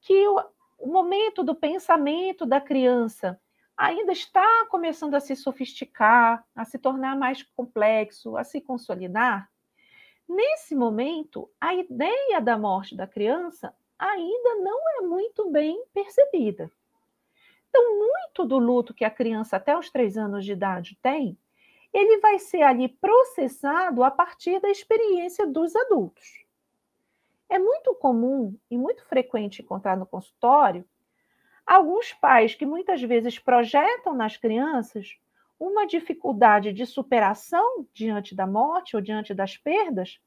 que 0.00 0.28
o, 0.28 0.40
o 0.78 0.86
momento 0.86 1.42
do 1.42 1.52
pensamento 1.52 2.46
da 2.46 2.60
criança 2.60 3.40
ainda 3.76 4.12
está 4.12 4.66
começando 4.66 5.16
a 5.16 5.20
se 5.20 5.34
sofisticar, 5.34 6.46
a 6.54 6.64
se 6.64 6.78
tornar 6.78 7.16
mais 7.16 7.42
complexo, 7.42 8.36
a 8.36 8.44
se 8.44 8.60
consolidar. 8.60 9.50
Nesse 10.28 10.76
momento, 10.76 11.50
a 11.60 11.74
ideia 11.74 12.40
da 12.40 12.56
morte 12.56 12.94
da 12.94 13.06
criança 13.06 13.74
ainda 13.98 14.54
não 14.62 14.78
é 14.98 15.00
muito 15.00 15.50
bem 15.50 15.82
percebida. 15.92 16.70
Então, 17.68 17.98
muito 17.98 18.44
do 18.44 18.58
luto 18.58 18.94
que 18.94 19.04
a 19.04 19.10
criança 19.10 19.56
até 19.56 19.76
os 19.76 19.90
três 19.90 20.16
anos 20.16 20.44
de 20.44 20.52
idade 20.52 20.96
tem 21.02 21.36
ele 21.92 22.18
vai 22.18 22.38
ser 22.38 22.62
ali 22.62 22.88
processado 22.88 24.02
a 24.02 24.10
partir 24.10 24.60
da 24.60 24.70
experiência 24.70 25.46
dos 25.46 25.76
adultos. 25.76 26.44
É 27.48 27.58
muito 27.58 27.94
comum 27.94 28.56
e 28.70 28.78
muito 28.78 29.04
frequente 29.06 29.60
encontrar 29.60 29.96
no 29.96 30.06
consultório 30.06 30.84
alguns 31.66 32.12
pais 32.14 32.54
que 32.54 32.66
muitas 32.66 33.02
vezes 33.02 33.38
projetam 33.38 34.14
nas 34.14 34.36
crianças 34.36 35.18
uma 35.58 35.86
dificuldade 35.86 36.72
de 36.72 36.84
superação 36.86 37.86
diante 37.92 38.34
da 38.34 38.46
morte 38.46 38.96
ou 38.96 39.02
diante 39.02 39.32
das 39.32 39.56
perdas, 39.56 40.18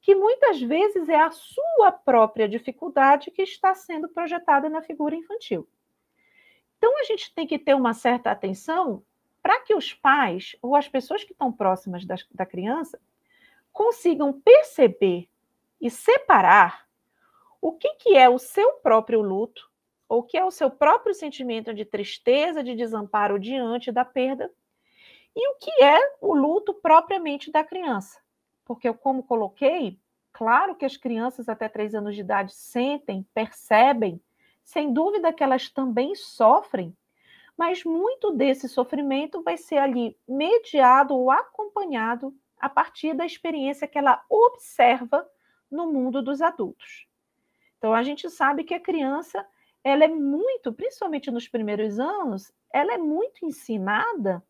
que 0.00 0.14
muitas 0.14 0.60
vezes 0.60 1.08
é 1.08 1.16
a 1.16 1.30
sua 1.30 1.90
própria 1.90 2.48
dificuldade 2.48 3.30
que 3.30 3.42
está 3.42 3.74
sendo 3.74 4.08
projetada 4.08 4.68
na 4.68 4.82
figura 4.82 5.16
infantil. 5.16 5.68
Então 6.78 7.00
a 7.00 7.04
gente 7.04 7.34
tem 7.34 7.46
que 7.46 7.58
ter 7.58 7.74
uma 7.74 7.94
certa 7.94 8.30
atenção 8.30 9.02
para 9.46 9.60
que 9.60 9.76
os 9.76 9.94
pais 9.94 10.56
ou 10.60 10.74
as 10.74 10.88
pessoas 10.88 11.22
que 11.22 11.30
estão 11.30 11.52
próximas 11.52 12.04
da, 12.04 12.16
da 12.34 12.44
criança 12.44 12.98
consigam 13.72 14.32
perceber 14.32 15.28
e 15.80 15.88
separar 15.88 16.88
o 17.60 17.70
que, 17.70 17.88
que 17.94 18.16
é 18.16 18.28
o 18.28 18.40
seu 18.40 18.72
próprio 18.78 19.22
luto, 19.22 19.70
ou 20.08 20.18
o 20.18 20.22
que 20.24 20.36
é 20.36 20.44
o 20.44 20.50
seu 20.50 20.68
próprio 20.68 21.14
sentimento 21.14 21.72
de 21.72 21.84
tristeza, 21.84 22.60
de 22.60 22.74
desamparo 22.74 23.38
diante 23.38 23.92
da 23.92 24.04
perda, 24.04 24.50
e 25.36 25.48
o 25.48 25.54
que 25.54 25.70
é 25.80 26.16
o 26.20 26.34
luto 26.34 26.74
propriamente 26.74 27.48
da 27.52 27.62
criança. 27.62 28.18
Porque 28.64 28.92
como 28.94 29.22
coloquei, 29.22 29.96
claro 30.32 30.74
que 30.74 30.84
as 30.84 30.96
crianças 30.96 31.48
até 31.48 31.68
três 31.68 31.94
anos 31.94 32.16
de 32.16 32.20
idade 32.20 32.52
sentem, 32.52 33.24
percebem, 33.32 34.20
sem 34.64 34.92
dúvida 34.92 35.32
que 35.32 35.44
elas 35.44 35.70
também 35.70 36.16
sofrem 36.16 36.92
mas 37.56 37.84
muito 37.84 38.32
desse 38.32 38.68
sofrimento 38.68 39.42
vai 39.42 39.56
ser 39.56 39.78
ali 39.78 40.16
mediado 40.28 41.14
ou 41.14 41.30
acompanhado 41.30 42.34
a 42.58 42.68
partir 42.68 43.14
da 43.14 43.24
experiência 43.24 43.88
que 43.88 43.98
ela 43.98 44.22
observa 44.28 45.26
no 45.70 45.92
mundo 45.92 46.22
dos 46.22 46.42
adultos. 46.42 47.06
Então 47.78 47.94
a 47.94 48.02
gente 48.02 48.28
sabe 48.30 48.64
que 48.64 48.74
a 48.74 48.80
criança, 48.80 49.46
ela 49.82 50.04
é 50.04 50.08
muito, 50.08 50.72
principalmente 50.72 51.30
nos 51.30 51.48
primeiros 51.48 51.98
anos, 51.98 52.52
ela 52.72 52.94
é 52.94 52.98
muito 52.98 53.44
ensinada 53.44 54.42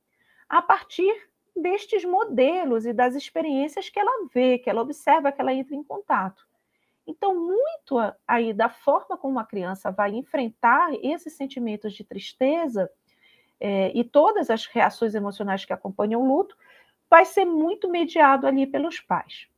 a 0.48 0.62
partir 0.62 1.14
destes 1.54 2.04
modelos 2.04 2.86
e 2.86 2.92
das 2.92 3.14
experiências 3.14 3.88
que 3.88 3.98
ela 3.98 4.28
vê, 4.32 4.58
que 4.58 4.68
ela 4.68 4.82
observa, 4.82 5.32
que 5.32 5.40
ela 5.40 5.54
entra 5.54 5.74
em 5.74 5.82
contato. 5.82 6.46
Então, 7.06 7.34
muito 7.34 7.96
aí 8.26 8.52
da 8.52 8.68
forma 8.68 9.16
como 9.16 9.38
a 9.38 9.44
criança 9.44 9.90
vai 9.90 10.10
enfrentar 10.14 10.90
esses 11.02 11.34
sentimentos 11.34 11.92
de 11.92 12.02
tristeza 12.02 12.90
é, 13.60 13.92
e 13.96 14.02
todas 14.02 14.50
as 14.50 14.66
reações 14.66 15.14
emocionais 15.14 15.64
que 15.64 15.72
acompanham 15.72 16.20
o 16.20 16.26
luto, 16.26 16.56
vai 17.08 17.24
ser 17.24 17.44
muito 17.44 17.88
mediado 17.88 18.46
ali 18.46 18.66
pelos 18.66 19.00
pais. 19.00 19.48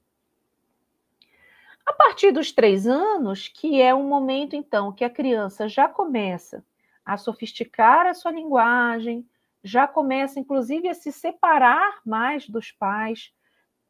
A 1.87 1.93
partir 1.95 2.33
dos 2.33 2.52
três 2.52 2.87
anos, 2.87 3.49
que 3.49 3.81
é 3.81 3.95
um 3.95 4.07
momento, 4.07 4.55
então, 4.55 4.93
que 4.93 5.05
a 5.05 5.11
criança 5.11 5.67
já 5.67 5.88
começa 5.88 6.62
a 7.02 7.17
sofisticar 7.17 8.07
a 8.07 8.12
sua 8.12 8.31
linguagem, 8.31 9.26
já 9.64 9.88
começa, 9.88 10.38
inclusive, 10.38 10.87
a 10.87 10.95
se 10.95 11.11
separar 11.11 12.00
mais 12.05 12.47
dos 12.47 12.71
pais, 12.71 13.33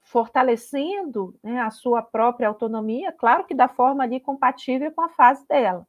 fortalecendo 0.09 1.39
né, 1.43 1.61
a 1.61 1.71
sua 1.71 2.01
própria 2.03 2.49
autonomia, 2.49 3.13
claro 3.13 3.45
que 3.45 3.55
da 3.55 3.69
forma 3.69 4.03
ali 4.03 4.19
compatível 4.19 4.91
com 4.91 5.03
a 5.03 5.09
fase 5.11 5.47
dela. 5.47 5.87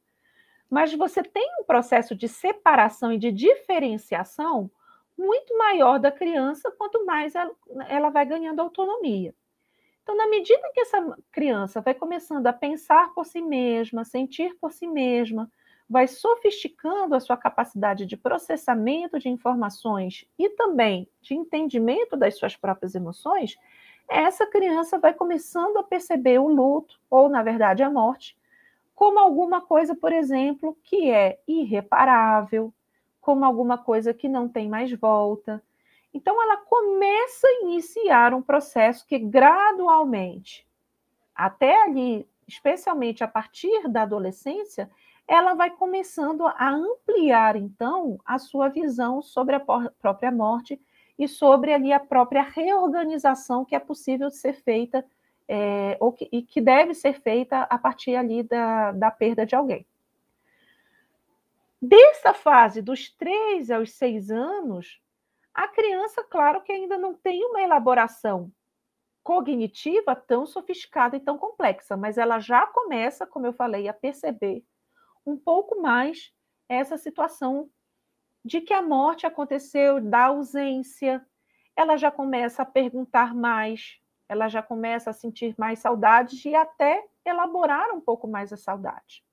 Mas 0.68 0.92
você 0.92 1.22
tem 1.22 1.48
um 1.58 1.64
processo 1.64 2.14
de 2.14 2.28
separação 2.28 3.12
e 3.12 3.18
de 3.18 3.32
diferenciação 3.32 4.70
muito 5.16 5.56
maior 5.56 5.98
da 5.98 6.12
criança 6.12 6.70
quanto 6.70 7.04
mais 7.06 7.34
ela, 7.34 7.50
ela 7.88 8.10
vai 8.10 8.26
ganhando 8.26 8.60
autonomia. 8.60 9.34
Então, 10.02 10.14
na 10.14 10.28
medida 10.28 10.70
que 10.74 10.80
essa 10.80 11.16
criança 11.32 11.80
vai 11.80 11.94
começando 11.94 12.46
a 12.46 12.52
pensar 12.52 13.12
por 13.14 13.24
si 13.24 13.40
mesma, 13.40 14.04
sentir 14.04 14.54
por 14.60 14.70
si 14.70 14.86
mesma, 14.86 15.50
vai 15.88 16.06
sofisticando 16.06 17.14
a 17.14 17.20
sua 17.20 17.36
capacidade 17.36 18.06
de 18.06 18.16
processamento 18.16 19.18
de 19.18 19.28
informações 19.28 20.26
e 20.38 20.50
também 20.50 21.08
de 21.20 21.34
entendimento 21.34 22.16
das 22.16 22.38
suas 22.38 22.54
próprias 22.54 22.94
emoções, 22.94 23.56
essa 24.10 24.46
criança 24.46 24.98
vai 24.98 25.14
começando 25.14 25.78
a 25.78 25.84
perceber 25.84 26.38
o 26.38 26.48
luto, 26.48 27.00
ou 27.08 27.28
na 27.28 27.42
verdade 27.42 27.82
a 27.82 27.90
morte, 27.90 28.36
como 28.94 29.18
alguma 29.18 29.60
coisa, 29.60 29.94
por 29.94 30.12
exemplo, 30.12 30.76
que 30.82 31.10
é 31.10 31.38
irreparável, 31.48 32.74
como 33.20 33.44
alguma 33.44 33.78
coisa 33.78 34.12
que 34.12 34.28
não 34.28 34.48
tem 34.48 34.68
mais 34.68 34.92
volta. 34.92 35.62
Então, 36.12 36.42
ela 36.42 36.56
começa 36.58 37.46
a 37.46 37.62
iniciar 37.62 38.34
um 38.34 38.42
processo 38.42 39.06
que 39.06 39.18
gradualmente, 39.18 40.66
até 41.34 41.82
ali, 41.82 42.28
especialmente 42.46 43.22
a 43.22 43.28
partir 43.28 43.88
da 43.88 44.02
adolescência, 44.02 44.90
ela 45.26 45.54
vai 45.54 45.70
começando 45.70 46.46
a 46.46 46.70
ampliar, 46.70 47.54
então, 47.54 48.18
a 48.24 48.38
sua 48.38 48.68
visão 48.68 49.22
sobre 49.22 49.54
a 49.54 49.60
própria 49.60 50.32
morte 50.32 50.80
e 51.20 51.28
sobre 51.28 51.70
ali 51.74 51.92
a 51.92 52.00
própria 52.00 52.40
reorganização 52.40 53.62
que 53.62 53.74
é 53.74 53.78
possível 53.78 54.30
ser 54.30 54.54
feita 54.54 55.04
é, 55.46 55.98
ou 56.00 56.14
que, 56.14 56.26
e 56.32 56.40
que 56.40 56.62
deve 56.62 56.94
ser 56.94 57.20
feita 57.20 57.60
a 57.64 57.76
partir 57.76 58.16
ali 58.16 58.42
da, 58.42 58.92
da 58.92 59.10
perda 59.10 59.44
de 59.44 59.54
alguém. 59.54 59.86
Dessa 61.82 62.32
fase, 62.32 62.80
dos 62.80 63.10
três 63.10 63.70
aos 63.70 63.92
seis 63.92 64.30
anos, 64.30 64.98
a 65.52 65.68
criança, 65.68 66.24
claro 66.24 66.62
que 66.62 66.72
ainda 66.72 66.96
não 66.96 67.12
tem 67.12 67.44
uma 67.44 67.60
elaboração 67.60 68.50
cognitiva 69.22 70.16
tão 70.16 70.46
sofisticada 70.46 71.18
e 71.18 71.20
tão 71.20 71.36
complexa, 71.36 71.98
mas 71.98 72.16
ela 72.16 72.38
já 72.38 72.66
começa, 72.66 73.26
como 73.26 73.44
eu 73.44 73.52
falei, 73.52 73.88
a 73.88 73.92
perceber 73.92 74.64
um 75.26 75.36
pouco 75.36 75.82
mais 75.82 76.32
essa 76.66 76.96
situação 76.96 77.68
de 78.44 78.60
que 78.60 78.72
a 78.72 78.82
morte 78.82 79.26
aconteceu, 79.26 80.00
da 80.00 80.26
ausência, 80.26 81.24
ela 81.76 81.96
já 81.96 82.10
começa 82.10 82.62
a 82.62 82.66
perguntar 82.66 83.34
mais, 83.34 83.98
ela 84.28 84.48
já 84.48 84.62
começa 84.62 85.10
a 85.10 85.12
sentir 85.12 85.54
mais 85.58 85.78
saudades 85.78 86.44
e 86.44 86.54
até 86.54 87.06
elaborar 87.24 87.90
um 87.92 88.00
pouco 88.00 88.26
mais 88.26 88.52
a 88.52 88.56
saudade. 88.56 89.24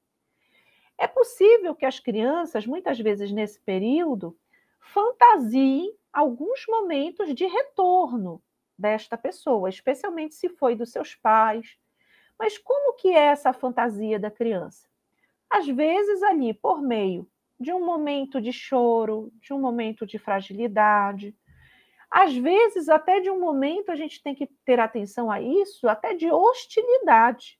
É 0.97 1.07
possível 1.07 1.75
que 1.75 1.85
as 1.85 1.99
crianças, 1.99 2.65
muitas 2.65 2.99
vezes 2.99 3.31
nesse 3.31 3.59
período, 3.61 4.37
fantasiem 4.79 5.95
alguns 6.11 6.65
momentos 6.67 7.33
de 7.33 7.45
retorno 7.45 8.41
desta 8.77 9.17
pessoa, 9.17 9.69
especialmente 9.69 10.35
se 10.35 10.49
foi 10.49 10.75
dos 10.75 10.91
seus 10.91 11.15
pais. 11.15 11.77
Mas 12.37 12.57
como 12.57 12.95
que 12.95 13.09
é 13.09 13.27
essa 13.27 13.53
fantasia 13.53 14.19
da 14.19 14.31
criança? 14.31 14.87
às 15.49 15.67
vezes 15.67 16.21
ali 16.23 16.53
por 16.53 16.81
meio 16.81 17.27
de 17.59 17.73
um 17.73 17.85
momento 17.85 18.41
de 18.41 18.51
choro, 18.51 19.31
de 19.41 19.53
um 19.53 19.59
momento 19.59 20.05
de 20.05 20.17
fragilidade, 20.17 21.35
às 22.09 22.35
vezes 22.35 22.87
até 22.87 23.19
de 23.19 23.29
um 23.29 23.39
momento 23.39 23.91
a 23.91 23.95
gente 23.95 24.21
tem 24.21 24.33
que 24.33 24.47
ter 24.65 24.79
atenção 24.79 25.29
a 25.29 25.41
isso, 25.41 25.87
até 25.87 26.13
de 26.13 26.31
hostilidade. 26.31 27.59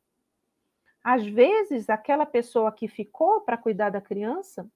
Às 1.04 1.26
vezes 1.26 1.90
aquela 1.90 2.26
pessoa 2.26 2.72
que 2.72 2.88
ficou 2.88 3.42
para 3.42 3.58
cuidar 3.58 3.90
da 3.90 4.02
criança 4.02 4.70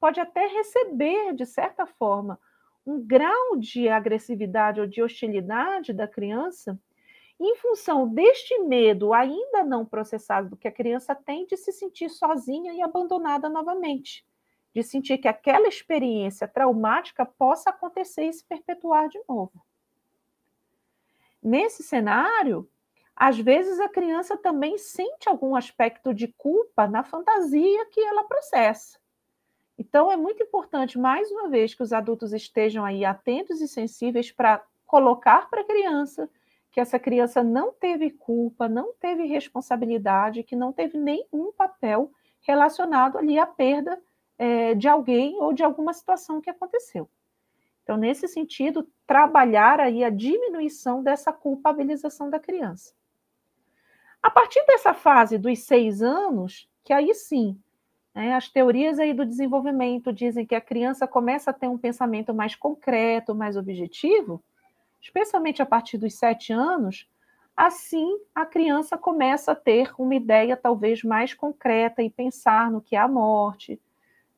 pode 0.00 0.20
até 0.20 0.46
receber 0.46 1.34
de 1.34 1.46
certa 1.46 1.86
forma 1.86 2.38
um 2.84 3.04
grau 3.04 3.56
de 3.56 3.88
agressividade 3.88 4.80
ou 4.80 4.86
de 4.86 5.02
hostilidade 5.02 5.92
da 5.92 6.08
criança 6.08 6.78
em 7.38 7.56
função 7.56 8.08
deste 8.08 8.58
medo 8.60 9.12
ainda 9.12 9.64
não 9.64 9.84
processado 9.84 10.56
que 10.56 10.68
a 10.68 10.72
criança 10.72 11.14
tem 11.14 11.46
de 11.46 11.56
se 11.56 11.72
sentir 11.72 12.08
sozinha 12.08 12.72
e 12.72 12.82
abandonada 12.82 13.48
novamente, 13.48 14.24
de 14.74 14.82
sentir 14.82 15.18
que 15.18 15.28
aquela 15.28 15.68
experiência 15.68 16.48
traumática 16.48 17.26
possa 17.26 17.70
acontecer 17.70 18.24
e 18.24 18.32
se 18.32 18.44
perpetuar 18.44 19.08
de 19.08 19.20
novo. 19.28 19.64
Nesse 21.42 21.82
cenário, 21.82 22.68
às 23.14 23.38
vezes 23.38 23.78
a 23.80 23.88
criança 23.88 24.36
também 24.36 24.78
sente 24.78 25.28
algum 25.28 25.54
aspecto 25.54 26.14
de 26.14 26.28
culpa 26.28 26.86
na 26.86 27.04
fantasia 27.04 27.86
que 27.86 28.00
ela 28.00 28.24
processa. 28.24 28.98
Então, 29.76 30.10
é 30.10 30.16
muito 30.16 30.42
importante, 30.42 30.98
mais 30.98 31.30
uma 31.30 31.48
vez, 31.48 31.74
que 31.74 31.82
os 31.82 31.92
adultos 31.92 32.32
estejam 32.32 32.84
aí 32.84 33.04
atentos 33.04 33.60
e 33.60 33.68
sensíveis 33.68 34.30
para 34.30 34.64
colocar 34.86 35.48
para 35.50 35.62
a 35.62 35.64
criança 35.64 36.30
que 36.70 36.80
essa 36.80 36.98
criança 36.98 37.42
não 37.42 37.72
teve 37.72 38.10
culpa, 38.10 38.66
não 38.66 38.94
teve 38.94 39.24
responsabilidade, 39.24 40.42
que 40.42 40.56
não 40.56 40.72
teve 40.72 40.96
nenhum 40.96 41.52
papel 41.52 42.10
relacionado 42.40 43.18
ali 43.18 43.38
à 43.38 43.46
perda 43.46 44.00
é, 44.38 44.74
de 44.74 44.88
alguém 44.88 45.36
ou 45.40 45.52
de 45.52 45.62
alguma 45.62 45.92
situação 45.92 46.40
que 46.40 46.50
aconteceu. 46.50 47.08
Então, 47.82 47.96
nesse 47.96 48.28
sentido, 48.28 48.88
trabalhar 49.06 49.80
aí 49.80 50.04
a 50.04 50.10
diminuição 50.10 51.02
dessa 51.02 51.32
culpabilização 51.32 52.30
da 52.30 52.38
criança. 52.38 52.94
A 54.22 54.30
partir 54.30 54.64
dessa 54.66 54.94
fase 54.94 55.36
dos 55.36 55.60
seis 55.60 56.00
anos, 56.00 56.68
que 56.84 56.92
aí 56.92 57.12
sim, 57.12 57.58
né, 58.14 58.34
as 58.34 58.48
teorias 58.48 58.98
aí 58.98 59.12
do 59.12 59.26
desenvolvimento 59.26 60.12
dizem 60.12 60.46
que 60.46 60.54
a 60.54 60.60
criança 60.60 61.08
começa 61.08 61.50
a 61.50 61.54
ter 61.54 61.66
um 61.66 61.78
pensamento 61.78 62.32
mais 62.32 62.54
concreto, 62.54 63.34
mais 63.34 63.56
objetivo, 63.56 64.42
especialmente 65.00 65.60
a 65.60 65.66
partir 65.66 65.98
dos 65.98 66.14
sete 66.14 66.52
anos, 66.52 67.08
assim 67.56 68.18
a 68.32 68.46
criança 68.46 68.96
começa 68.96 69.52
a 69.52 69.56
ter 69.56 69.92
uma 69.98 70.14
ideia 70.14 70.56
talvez 70.56 71.02
mais 71.02 71.34
concreta 71.34 72.00
e 72.02 72.08
pensar 72.08 72.70
no 72.70 72.80
que 72.80 72.94
é 72.94 73.00
a 73.00 73.08
morte, 73.08 73.80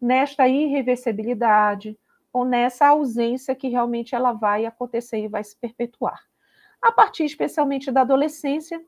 nesta 0.04 0.48
irreversibilidade 0.48 1.98
ou 2.32 2.44
nessa 2.44 2.88
ausência 2.88 3.54
que 3.54 3.68
realmente 3.68 4.14
ela 4.14 4.32
vai 4.32 4.66
acontecer 4.66 5.18
e 5.18 5.28
vai 5.28 5.42
se 5.42 5.56
perpetuar. 5.56 6.22
A 6.82 6.92
partir 6.92 7.24
especialmente 7.24 7.90
da 7.90 8.02
adolescência, 8.02 8.84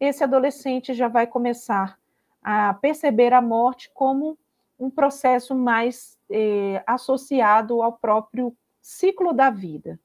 esse 0.00 0.24
adolescente 0.24 0.94
já 0.94 1.08
vai 1.08 1.26
começar 1.26 1.98
a 2.42 2.74
perceber 2.74 3.32
a 3.32 3.40
morte 3.40 3.90
como 3.92 4.38
um 4.78 4.90
processo 4.90 5.54
mais 5.54 6.18
eh, 6.30 6.82
associado 6.86 7.82
ao 7.82 7.92
próprio 7.92 8.54
ciclo 8.80 9.32
da 9.32 9.50
vida 9.50 9.98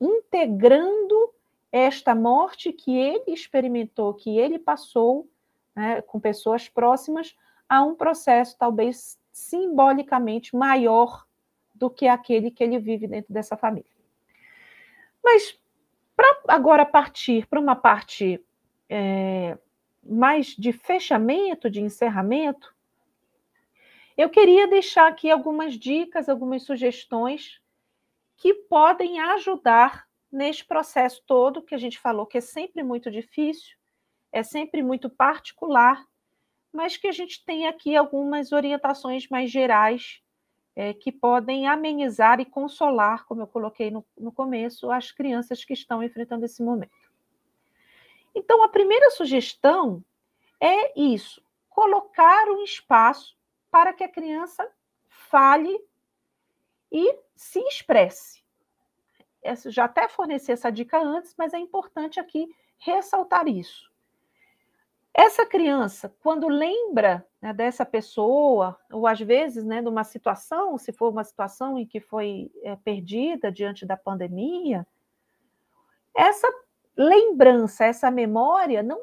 integrando 0.00 1.30
esta 1.72 2.14
morte 2.14 2.72
que 2.72 2.96
ele 2.96 3.32
experimentou, 3.32 4.14
que 4.14 4.38
ele 4.38 4.58
passou 4.58 5.28
né, 5.74 6.00
com 6.02 6.20
pessoas 6.20 6.68
próximas, 6.68 7.36
a 7.68 7.82
um 7.82 7.94
processo 7.94 8.56
talvez 8.58 9.18
simbolicamente 9.36 10.56
maior 10.56 11.26
do 11.74 11.90
que 11.90 12.08
aquele 12.08 12.50
que 12.50 12.64
ele 12.64 12.78
vive 12.78 13.06
dentro 13.06 13.34
dessa 13.34 13.54
família. 13.54 13.90
Mas 15.22 15.60
para 16.16 16.40
agora 16.48 16.86
partir 16.86 17.46
para 17.46 17.60
uma 17.60 17.76
parte 17.76 18.42
é, 18.88 19.58
mais 20.02 20.56
de 20.56 20.72
fechamento, 20.72 21.68
de 21.68 21.82
encerramento, 21.82 22.74
eu 24.16 24.30
queria 24.30 24.66
deixar 24.66 25.06
aqui 25.06 25.30
algumas 25.30 25.74
dicas, 25.74 26.30
algumas 26.30 26.62
sugestões 26.62 27.60
que 28.36 28.54
podem 28.54 29.20
ajudar 29.20 30.08
neste 30.32 30.64
processo 30.64 31.22
todo 31.26 31.62
que 31.62 31.74
a 31.74 31.78
gente 31.78 31.98
falou 31.98 32.24
que 32.24 32.38
é 32.38 32.40
sempre 32.40 32.82
muito 32.82 33.10
difícil, 33.10 33.76
é 34.32 34.42
sempre 34.42 34.82
muito 34.82 35.10
particular, 35.10 36.02
mas 36.76 36.98
que 36.98 37.08
a 37.08 37.12
gente 37.12 37.42
tem 37.42 37.66
aqui 37.66 37.96
algumas 37.96 38.52
orientações 38.52 39.26
mais 39.28 39.50
gerais 39.50 40.22
é, 40.76 40.92
que 40.92 41.10
podem 41.10 41.66
amenizar 41.66 42.38
e 42.38 42.44
consolar, 42.44 43.24
como 43.24 43.40
eu 43.40 43.46
coloquei 43.46 43.90
no, 43.90 44.04
no 44.16 44.30
começo, 44.30 44.90
as 44.90 45.10
crianças 45.10 45.64
que 45.64 45.72
estão 45.72 46.02
enfrentando 46.02 46.44
esse 46.44 46.62
momento. 46.62 46.92
Então, 48.34 48.62
a 48.62 48.68
primeira 48.68 49.10
sugestão 49.10 50.04
é 50.60 51.00
isso: 51.00 51.42
colocar 51.70 52.46
um 52.48 52.62
espaço 52.62 53.34
para 53.70 53.94
que 53.94 54.04
a 54.04 54.08
criança 54.08 54.70
fale 55.08 55.80
e 56.92 57.18
se 57.34 57.58
expresse. 57.60 58.44
Já 59.66 59.84
até 59.84 60.08
forneci 60.08 60.52
essa 60.52 60.70
dica 60.70 60.98
antes, 60.98 61.34
mas 61.38 61.54
é 61.54 61.58
importante 61.58 62.20
aqui 62.20 62.54
ressaltar 62.78 63.48
isso. 63.48 63.90
Essa 65.18 65.46
criança, 65.46 66.14
quando 66.22 66.46
lembra 66.46 67.26
né, 67.40 67.54
dessa 67.54 67.86
pessoa, 67.86 68.78
ou 68.92 69.06
às 69.06 69.18
vezes, 69.18 69.64
né, 69.64 69.80
de 69.80 69.88
uma 69.88 70.04
situação, 70.04 70.76
se 70.76 70.92
for 70.92 71.08
uma 71.08 71.24
situação 71.24 71.78
em 71.78 71.86
que 71.86 72.00
foi 72.00 72.52
é, 72.62 72.76
perdida 72.76 73.50
diante 73.50 73.86
da 73.86 73.96
pandemia, 73.96 74.86
essa 76.14 76.46
lembrança, 76.94 77.86
essa 77.86 78.10
memória 78.10 78.82
não, 78.82 79.02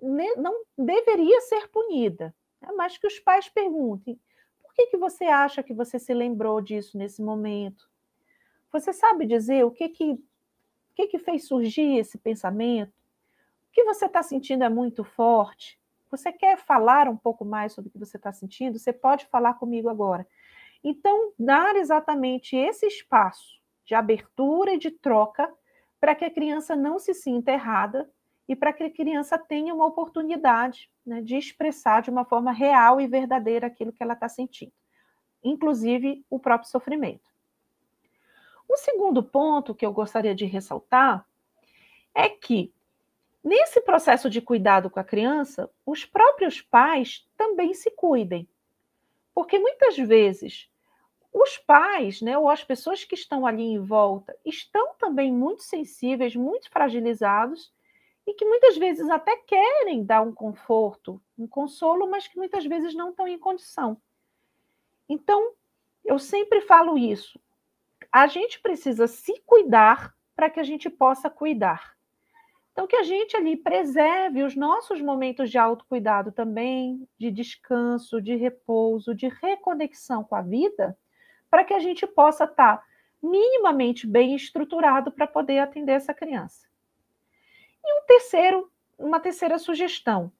não 0.00 0.64
deveria 0.78 1.42
ser 1.42 1.68
punida, 1.68 2.34
né, 2.58 2.72
mas 2.74 2.96
que 2.96 3.06
os 3.06 3.18
pais 3.18 3.46
perguntem: 3.50 4.18
por 4.62 4.72
que, 4.72 4.86
que 4.86 4.96
você 4.96 5.24
acha 5.24 5.62
que 5.62 5.74
você 5.74 5.98
se 5.98 6.14
lembrou 6.14 6.62
disso 6.62 6.96
nesse 6.96 7.20
momento? 7.20 7.86
Você 8.72 8.94
sabe 8.94 9.26
dizer 9.26 9.62
o 9.66 9.70
que 9.70 9.90
que, 9.90 10.12
o 10.12 10.20
que, 10.94 11.06
que 11.08 11.18
fez 11.18 11.46
surgir 11.46 11.98
esse 11.98 12.16
pensamento? 12.16 12.98
O 13.70 13.72
que 13.72 13.84
você 13.84 14.06
está 14.06 14.22
sentindo 14.22 14.64
é 14.64 14.68
muito 14.68 15.04
forte? 15.04 15.78
Você 16.10 16.32
quer 16.32 16.58
falar 16.58 17.08
um 17.08 17.16
pouco 17.16 17.44
mais 17.44 17.72
sobre 17.72 17.88
o 17.88 17.92
que 17.92 17.98
você 17.98 18.16
está 18.16 18.32
sentindo? 18.32 18.78
Você 18.78 18.92
pode 18.92 19.26
falar 19.26 19.54
comigo 19.54 19.88
agora. 19.88 20.26
Então, 20.82 21.32
dar 21.38 21.76
exatamente 21.76 22.56
esse 22.56 22.86
espaço 22.86 23.60
de 23.84 23.94
abertura 23.94 24.72
e 24.74 24.78
de 24.78 24.90
troca 24.90 25.52
para 26.00 26.14
que 26.14 26.24
a 26.24 26.30
criança 26.30 26.74
não 26.74 26.98
se 26.98 27.14
sinta 27.14 27.52
errada 27.52 28.10
e 28.48 28.56
para 28.56 28.72
que 28.72 28.82
a 28.82 28.90
criança 28.90 29.38
tenha 29.38 29.72
uma 29.72 29.86
oportunidade 29.86 30.90
né, 31.06 31.20
de 31.20 31.36
expressar 31.36 32.02
de 32.02 32.10
uma 32.10 32.24
forma 32.24 32.50
real 32.50 33.00
e 33.00 33.06
verdadeira 33.06 33.68
aquilo 33.68 33.92
que 33.92 34.02
ela 34.02 34.14
está 34.14 34.28
sentindo, 34.28 34.72
inclusive 35.44 36.24
o 36.28 36.40
próprio 36.40 36.68
sofrimento. 36.68 37.30
O 38.68 38.76
segundo 38.76 39.22
ponto 39.22 39.74
que 39.74 39.86
eu 39.86 39.92
gostaria 39.92 40.34
de 40.34 40.46
ressaltar 40.46 41.24
é 42.14 42.28
que, 42.28 42.72
nesse 43.42 43.80
processo 43.80 44.28
de 44.28 44.40
cuidado 44.40 44.90
com 44.90 45.00
a 45.00 45.04
criança, 45.04 45.70
os 45.84 46.04
próprios 46.04 46.60
pais 46.60 47.26
também 47.36 47.74
se 47.74 47.90
cuidem. 47.90 48.48
Porque 49.34 49.58
muitas 49.58 49.96
vezes 49.96 50.70
os 51.32 51.56
pais, 51.58 52.20
né, 52.20 52.36
ou 52.36 52.48
as 52.48 52.64
pessoas 52.64 53.04
que 53.04 53.14
estão 53.14 53.46
ali 53.46 53.62
em 53.62 53.78
volta, 53.78 54.36
estão 54.44 54.94
também 54.98 55.32
muito 55.32 55.62
sensíveis, 55.62 56.34
muito 56.34 56.68
fragilizados 56.70 57.72
e 58.26 58.34
que 58.34 58.44
muitas 58.44 58.76
vezes 58.76 59.08
até 59.08 59.36
querem 59.36 60.04
dar 60.04 60.22
um 60.22 60.32
conforto, 60.32 61.20
um 61.38 61.46
consolo, 61.46 62.08
mas 62.10 62.26
que 62.26 62.36
muitas 62.36 62.64
vezes 62.66 62.94
não 62.94 63.10
estão 63.10 63.26
em 63.26 63.38
condição. 63.38 64.00
Então, 65.08 65.52
eu 66.04 66.18
sempre 66.18 66.60
falo 66.60 66.98
isso. 66.98 67.40
A 68.10 68.26
gente 68.26 68.60
precisa 68.60 69.06
se 69.06 69.40
cuidar 69.46 70.14
para 70.34 70.50
que 70.50 70.60
a 70.60 70.64
gente 70.64 70.90
possa 70.90 71.30
cuidar. 71.30 71.96
Então, 72.72 72.86
que 72.86 72.96
a 72.96 73.02
gente 73.02 73.36
ali 73.36 73.56
preserve 73.56 74.42
os 74.42 74.54
nossos 74.54 75.00
momentos 75.00 75.50
de 75.50 75.58
autocuidado 75.58 76.32
também, 76.32 77.06
de 77.18 77.30
descanso, 77.30 78.20
de 78.20 78.36
repouso, 78.36 79.14
de 79.14 79.28
reconexão 79.28 80.22
com 80.24 80.34
a 80.34 80.42
vida, 80.42 80.96
para 81.50 81.64
que 81.64 81.74
a 81.74 81.80
gente 81.80 82.06
possa 82.06 82.44
estar 82.44 82.82
minimamente 83.22 84.06
bem 84.06 84.34
estruturado 84.34 85.10
para 85.12 85.26
poder 85.26 85.58
atender 85.58 85.92
essa 85.92 86.14
criança. 86.14 86.66
E 87.84 88.00
um 88.00 88.06
terceiro, 88.06 88.70
uma 88.98 89.20
terceira 89.20 89.58
sugestão. 89.58 90.32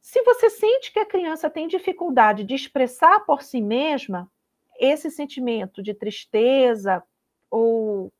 Se 0.00 0.22
você 0.22 0.48
sente 0.48 0.92
que 0.92 0.98
a 0.98 1.06
criança 1.06 1.50
tem 1.50 1.68
dificuldade 1.68 2.44
de 2.44 2.54
expressar 2.54 3.20
por 3.20 3.42
si 3.42 3.60
mesma 3.60 4.30
esse 4.78 5.10
sentimento 5.10 5.82
de 5.82 5.94
tristeza 5.94 7.02
ou, 7.50 8.12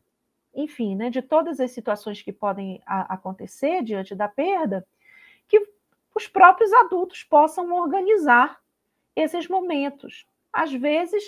enfim, 0.55 0.95
né, 0.95 1.11
de 1.11 1.23
todas 1.23 1.61
as 1.61 1.71
situações 1.71 2.23
que 2.23 2.33
podem 2.33 2.81
a, 2.87 3.15
acontecer 3.15 3.83
diante 3.83 4.15
da 4.15 4.29
perda, 4.29 4.87
que 5.49 5.67
os 6.15 6.29
próprios 6.29 6.73
adultos 6.73 7.23
possam 7.25 7.73
organizar 7.73 8.61
esses 9.17 9.49
momentos. 9.49 10.27
Às 10.53 10.73
vezes, 10.73 11.23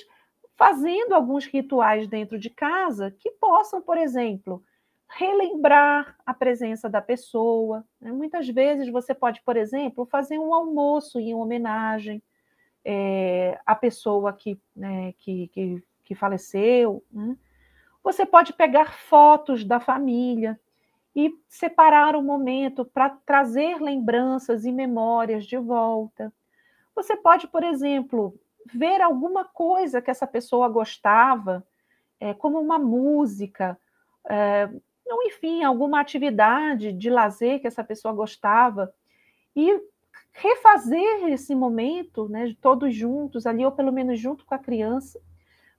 fazendo 0.57 1.15
alguns 1.15 1.47
rituais 1.47 2.07
dentro 2.09 2.39
de 2.39 2.51
casa 2.51 3.11
que 3.11 3.31
possam, 3.33 3.81
por 3.81 3.97
exemplo, 3.97 4.63
relembrar 5.09 6.17
a 6.27 6.35
presença 6.35 6.89
da 6.89 7.01
pessoa. 7.01 7.85
Né? 8.01 8.13
Muitas 8.13 8.49
vezes 8.49 8.89
você 8.91 9.15
pode, 9.15 9.41
por 9.43 9.57
exemplo, 9.57 10.07
fazer 10.07 10.39
um 10.39 10.53
almoço 10.53 11.19
em 11.19 11.35
homenagem 11.35 12.23
é, 12.85 13.59
à 13.65 13.75
pessoa 13.75 14.33
que, 14.33 14.61
né, 14.75 15.13
que, 15.19 15.49
que, 15.49 15.83
que, 16.05 16.15
faleceu. 16.15 17.03
Né? 17.11 17.37
Você 18.05 18.27
pode 18.27 18.53
pegar 18.53 18.93
fotos 18.93 19.65
da 19.65 19.81
família 19.81 20.61
e 21.17 21.35
separar 21.49 22.15
o 22.15 22.23
momento 22.23 22.85
para 22.85 23.09
trazer 23.09 23.81
lembranças 23.81 24.67
e 24.67 24.71
memórias 24.71 25.47
de 25.47 25.57
volta. 25.57 26.31
Você 26.95 27.17
pode, 27.17 27.49
por 27.49 27.65
exemplo, 27.65 28.39
ver 28.67 29.01
alguma 29.01 29.45
coisa 29.45 30.03
que 30.03 30.11
essa 30.11 30.27
pessoa 30.27 30.69
gostava, 30.69 31.67
é, 32.21 32.35
como 32.35 32.61
uma 32.61 32.79
música, 32.79 33.79
é, 34.29 34.69
ou 35.07 35.23
enfim, 35.25 35.65
alguma 35.65 35.99
atividade 35.99 36.93
de 36.93 37.09
lazer 37.09 37.61
que 37.61 37.67
essa 37.67 37.83
pessoa 37.83 38.13
gostava, 38.13 38.93
e 39.57 39.81
refazer 40.33 41.29
esse 41.29 41.55
momento, 41.55 42.29
né, 42.29 42.55
todos 42.61 42.95
juntos 42.95 43.47
ali, 43.47 43.65
ou 43.65 43.73
pelo 43.73 43.93
menos 43.93 44.21
junto 44.21 44.45
com 44.45 44.55
a 44.55 44.59
criança, 44.59 45.21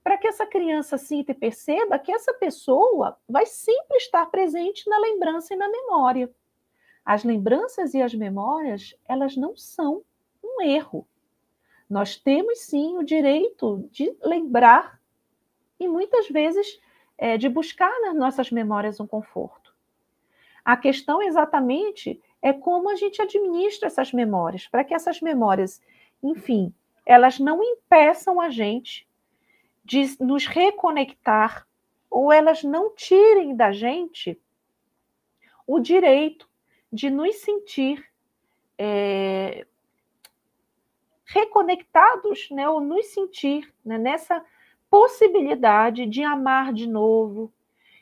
para 0.06 0.20
que 0.20 0.28
essa 0.28 0.46
criança 0.46 1.00
sinta 1.00 1.32
e 1.32 1.36
perceba 1.36 1.98
que 1.98 2.12
essa 2.12 2.32
pessoa 2.32 3.18
vai 3.28 3.44
sempre 3.48 3.98
estar 3.98 4.24
presente 4.28 4.88
na 4.88 5.00
lembrança 5.00 5.56
e 5.56 5.58
na 5.58 5.68
memória. 5.68 6.32
As 7.04 7.24
lembranças 7.24 7.96
e 7.96 8.04
as 8.04 8.14
memórias, 8.14 8.96
elas 9.04 9.36
não 9.36 9.58
são 9.58 10.04
um 10.44 10.62
erro. 10.62 11.08
Nós 11.90 12.18
temos 12.18 12.60
sim 12.60 12.96
o 13.00 13.04
direito 13.04 13.90
de 13.92 14.16
lembrar 14.22 15.02
e 15.80 15.88
muitas 15.88 16.30
vezes 16.30 16.80
é, 17.18 17.36
de 17.36 17.50
buscar 17.50 18.00
nas 18.02 18.14
nossas 18.14 18.52
memórias 18.52 19.00
um 19.00 19.08
conforto. 19.08 19.74
A 20.64 20.78
questão 20.78 21.20
exatamente 21.20 22.22
é 22.44 22.54
como 22.54 22.92
a 22.92 22.96
gente 22.96 23.24
administra 23.24 23.88
essas 23.88 24.14
memórias, 24.14 24.68
para 24.68 24.84
que 24.84 24.94
essas 24.94 25.20
memórias, 25.20 25.82
enfim, 26.22 26.72
elas 27.08 27.40
não 27.40 27.64
impeçam 27.64 28.40
a 28.40 28.52
gente 28.52 29.08
de 29.86 30.18
nos 30.20 30.48
reconectar 30.48 31.68
ou 32.10 32.34
elas 32.34 32.64
não 32.64 32.94
tirem 32.96 33.56
da 33.56 33.72
gente 33.72 34.42
o 35.68 35.80
direito 35.80 36.50
de 36.92 37.10
nos 37.10 37.36
sentir 37.36 38.04
é, 38.78 39.66
reconectados, 41.26 42.50
né, 42.50 42.68
ou 42.68 42.82
nos 42.82 43.08
sentir 43.08 43.72
né, 43.84 43.98
nessa 43.98 44.44
possibilidade 44.90 46.06
de 46.06 46.24
amar 46.24 46.74
de 46.74 46.88
novo, 46.88 47.54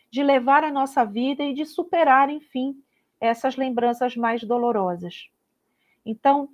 de 0.09 0.23
levar 0.23 0.63
a 0.63 0.71
nossa 0.71 1.03
vida 1.03 1.43
e 1.43 1.53
de 1.53 1.65
superar, 1.65 2.29
enfim, 2.29 2.81
essas 3.19 3.55
lembranças 3.55 4.15
mais 4.15 4.43
dolorosas. 4.43 5.29
Então, 6.05 6.49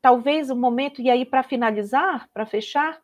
talvez 0.00 0.50
o 0.50 0.56
momento, 0.56 1.02
e 1.02 1.10
aí 1.10 1.24
para 1.24 1.42
finalizar, 1.42 2.28
para 2.32 2.46
fechar, 2.46 3.02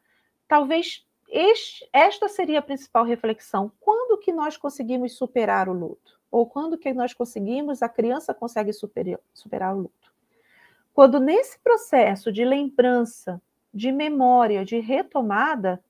talvez 0.48 1.06
este, 1.30 1.88
esta 1.92 2.28
seria 2.28 2.58
a 2.58 2.62
principal 2.62 3.04
reflexão. 3.04 3.70
Quando 3.80 4.18
que 4.18 4.32
nós 4.32 4.56
conseguimos 4.56 5.16
superar 5.16 5.68
o 5.68 5.72
luto? 5.72 6.20
Ou 6.30 6.46
quando 6.46 6.78
que 6.78 6.92
nós 6.92 7.14
conseguimos, 7.14 7.82
a 7.82 7.88
criança 7.88 8.34
consegue 8.34 8.72
superar, 8.72 9.20
superar 9.32 9.74
o 9.74 9.80
luto? 9.80 10.12
Quando 10.92 11.20
nesse 11.20 11.58
processo 11.60 12.32
de 12.32 12.44
lembrança, 12.44 13.40
de 13.72 13.92
memória, 13.92 14.64
de 14.64 14.78
retomada, 14.80 15.82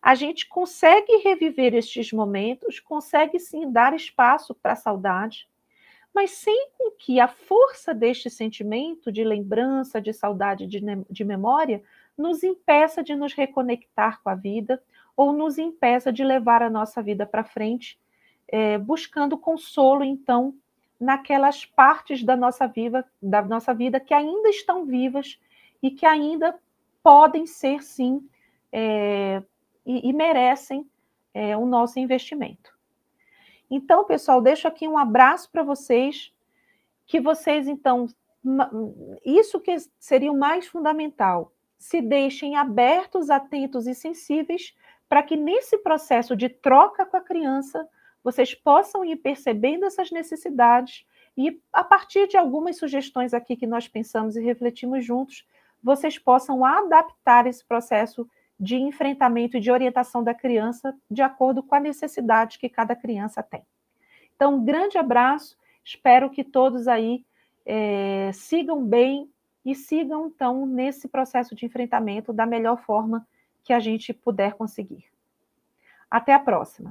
a 0.00 0.16
gente 0.16 0.48
consegue 0.48 1.18
reviver 1.18 1.74
estes 1.74 2.12
momentos, 2.12 2.80
consegue 2.80 3.38
sim 3.38 3.70
dar 3.70 3.94
espaço 3.94 4.52
para 4.52 4.72
a 4.72 4.76
saudade, 4.76 5.48
mas 6.12 6.32
sem 6.32 6.68
que 6.98 7.20
a 7.20 7.28
força 7.28 7.94
deste 7.94 8.28
sentimento 8.28 9.10
de 9.10 9.24
lembrança, 9.24 10.00
de 10.00 10.12
saudade, 10.12 10.66
de, 10.66 10.80
de 11.08 11.24
memória, 11.24 11.82
nos 12.16 12.42
impeça 12.42 13.02
de 13.02 13.14
nos 13.14 13.32
reconectar 13.32 14.22
com 14.22 14.28
a 14.28 14.34
vida 14.34 14.82
ou 15.16 15.32
nos 15.32 15.58
impeça 15.58 16.12
de 16.12 16.24
levar 16.24 16.62
a 16.62 16.70
nossa 16.70 17.02
vida 17.02 17.26
para 17.26 17.44
frente, 17.44 17.98
é, 18.48 18.78
buscando 18.78 19.36
consolo, 19.36 20.04
então, 20.04 20.54
naquelas 20.98 21.64
partes 21.64 22.22
da 22.22 22.36
nossa 22.36 22.66
vida, 22.66 23.04
da 23.20 23.42
nossa 23.42 23.74
vida 23.74 23.98
que 23.98 24.14
ainda 24.14 24.48
estão 24.48 24.86
vivas 24.86 25.38
e 25.82 25.90
que 25.90 26.06
ainda 26.06 26.58
podem 27.02 27.46
ser, 27.46 27.82
sim, 27.82 28.26
é, 28.70 29.42
e, 29.84 30.08
e 30.08 30.12
merecem 30.12 30.88
é, 31.34 31.56
o 31.56 31.66
nosso 31.66 31.98
investimento. 31.98 32.72
Então, 33.70 34.04
pessoal, 34.04 34.40
deixo 34.40 34.68
aqui 34.68 34.86
um 34.86 34.98
abraço 34.98 35.50
para 35.50 35.62
vocês, 35.62 36.32
que 37.06 37.20
vocês, 37.20 37.66
então, 37.66 38.06
isso 39.24 39.58
que 39.60 39.76
seria 39.98 40.30
o 40.30 40.38
mais 40.38 40.66
fundamental, 40.66 41.52
se 41.82 42.00
deixem 42.00 42.54
abertos, 42.54 43.28
atentos 43.28 43.88
e 43.88 43.94
sensíveis 43.94 44.72
para 45.08 45.20
que 45.20 45.36
nesse 45.36 45.76
processo 45.78 46.36
de 46.36 46.48
troca 46.48 47.04
com 47.04 47.16
a 47.16 47.20
criança, 47.20 47.88
vocês 48.22 48.54
possam 48.54 49.04
ir 49.04 49.16
percebendo 49.16 49.84
essas 49.84 50.12
necessidades 50.12 51.04
e, 51.36 51.60
a 51.72 51.82
partir 51.82 52.28
de 52.28 52.36
algumas 52.36 52.76
sugestões 52.76 53.34
aqui 53.34 53.56
que 53.56 53.66
nós 53.66 53.88
pensamos 53.88 54.36
e 54.36 54.40
refletimos 54.40 55.04
juntos, 55.04 55.44
vocês 55.82 56.16
possam 56.20 56.64
adaptar 56.64 57.48
esse 57.48 57.64
processo 57.64 58.28
de 58.60 58.76
enfrentamento 58.76 59.56
e 59.56 59.60
de 59.60 59.72
orientação 59.72 60.22
da 60.22 60.32
criança 60.32 60.96
de 61.10 61.20
acordo 61.20 61.64
com 61.64 61.74
a 61.74 61.80
necessidade 61.80 62.60
que 62.60 62.68
cada 62.68 62.94
criança 62.94 63.42
tem. 63.42 63.64
Então, 64.36 64.54
um 64.54 64.64
grande 64.64 64.98
abraço, 64.98 65.58
espero 65.84 66.30
que 66.30 66.44
todos 66.44 66.86
aí 66.86 67.24
é, 67.66 68.30
sigam 68.32 68.84
bem 68.84 69.31
e 69.64 69.74
sigam, 69.74 70.26
então, 70.26 70.66
nesse 70.66 71.08
processo 71.08 71.54
de 71.54 71.66
enfrentamento 71.66 72.32
da 72.32 72.44
melhor 72.44 72.82
forma 72.82 73.26
que 73.62 73.72
a 73.72 73.78
gente 73.78 74.12
puder 74.12 74.54
conseguir. 74.54 75.04
Até 76.10 76.34
a 76.34 76.38
próxima! 76.38 76.80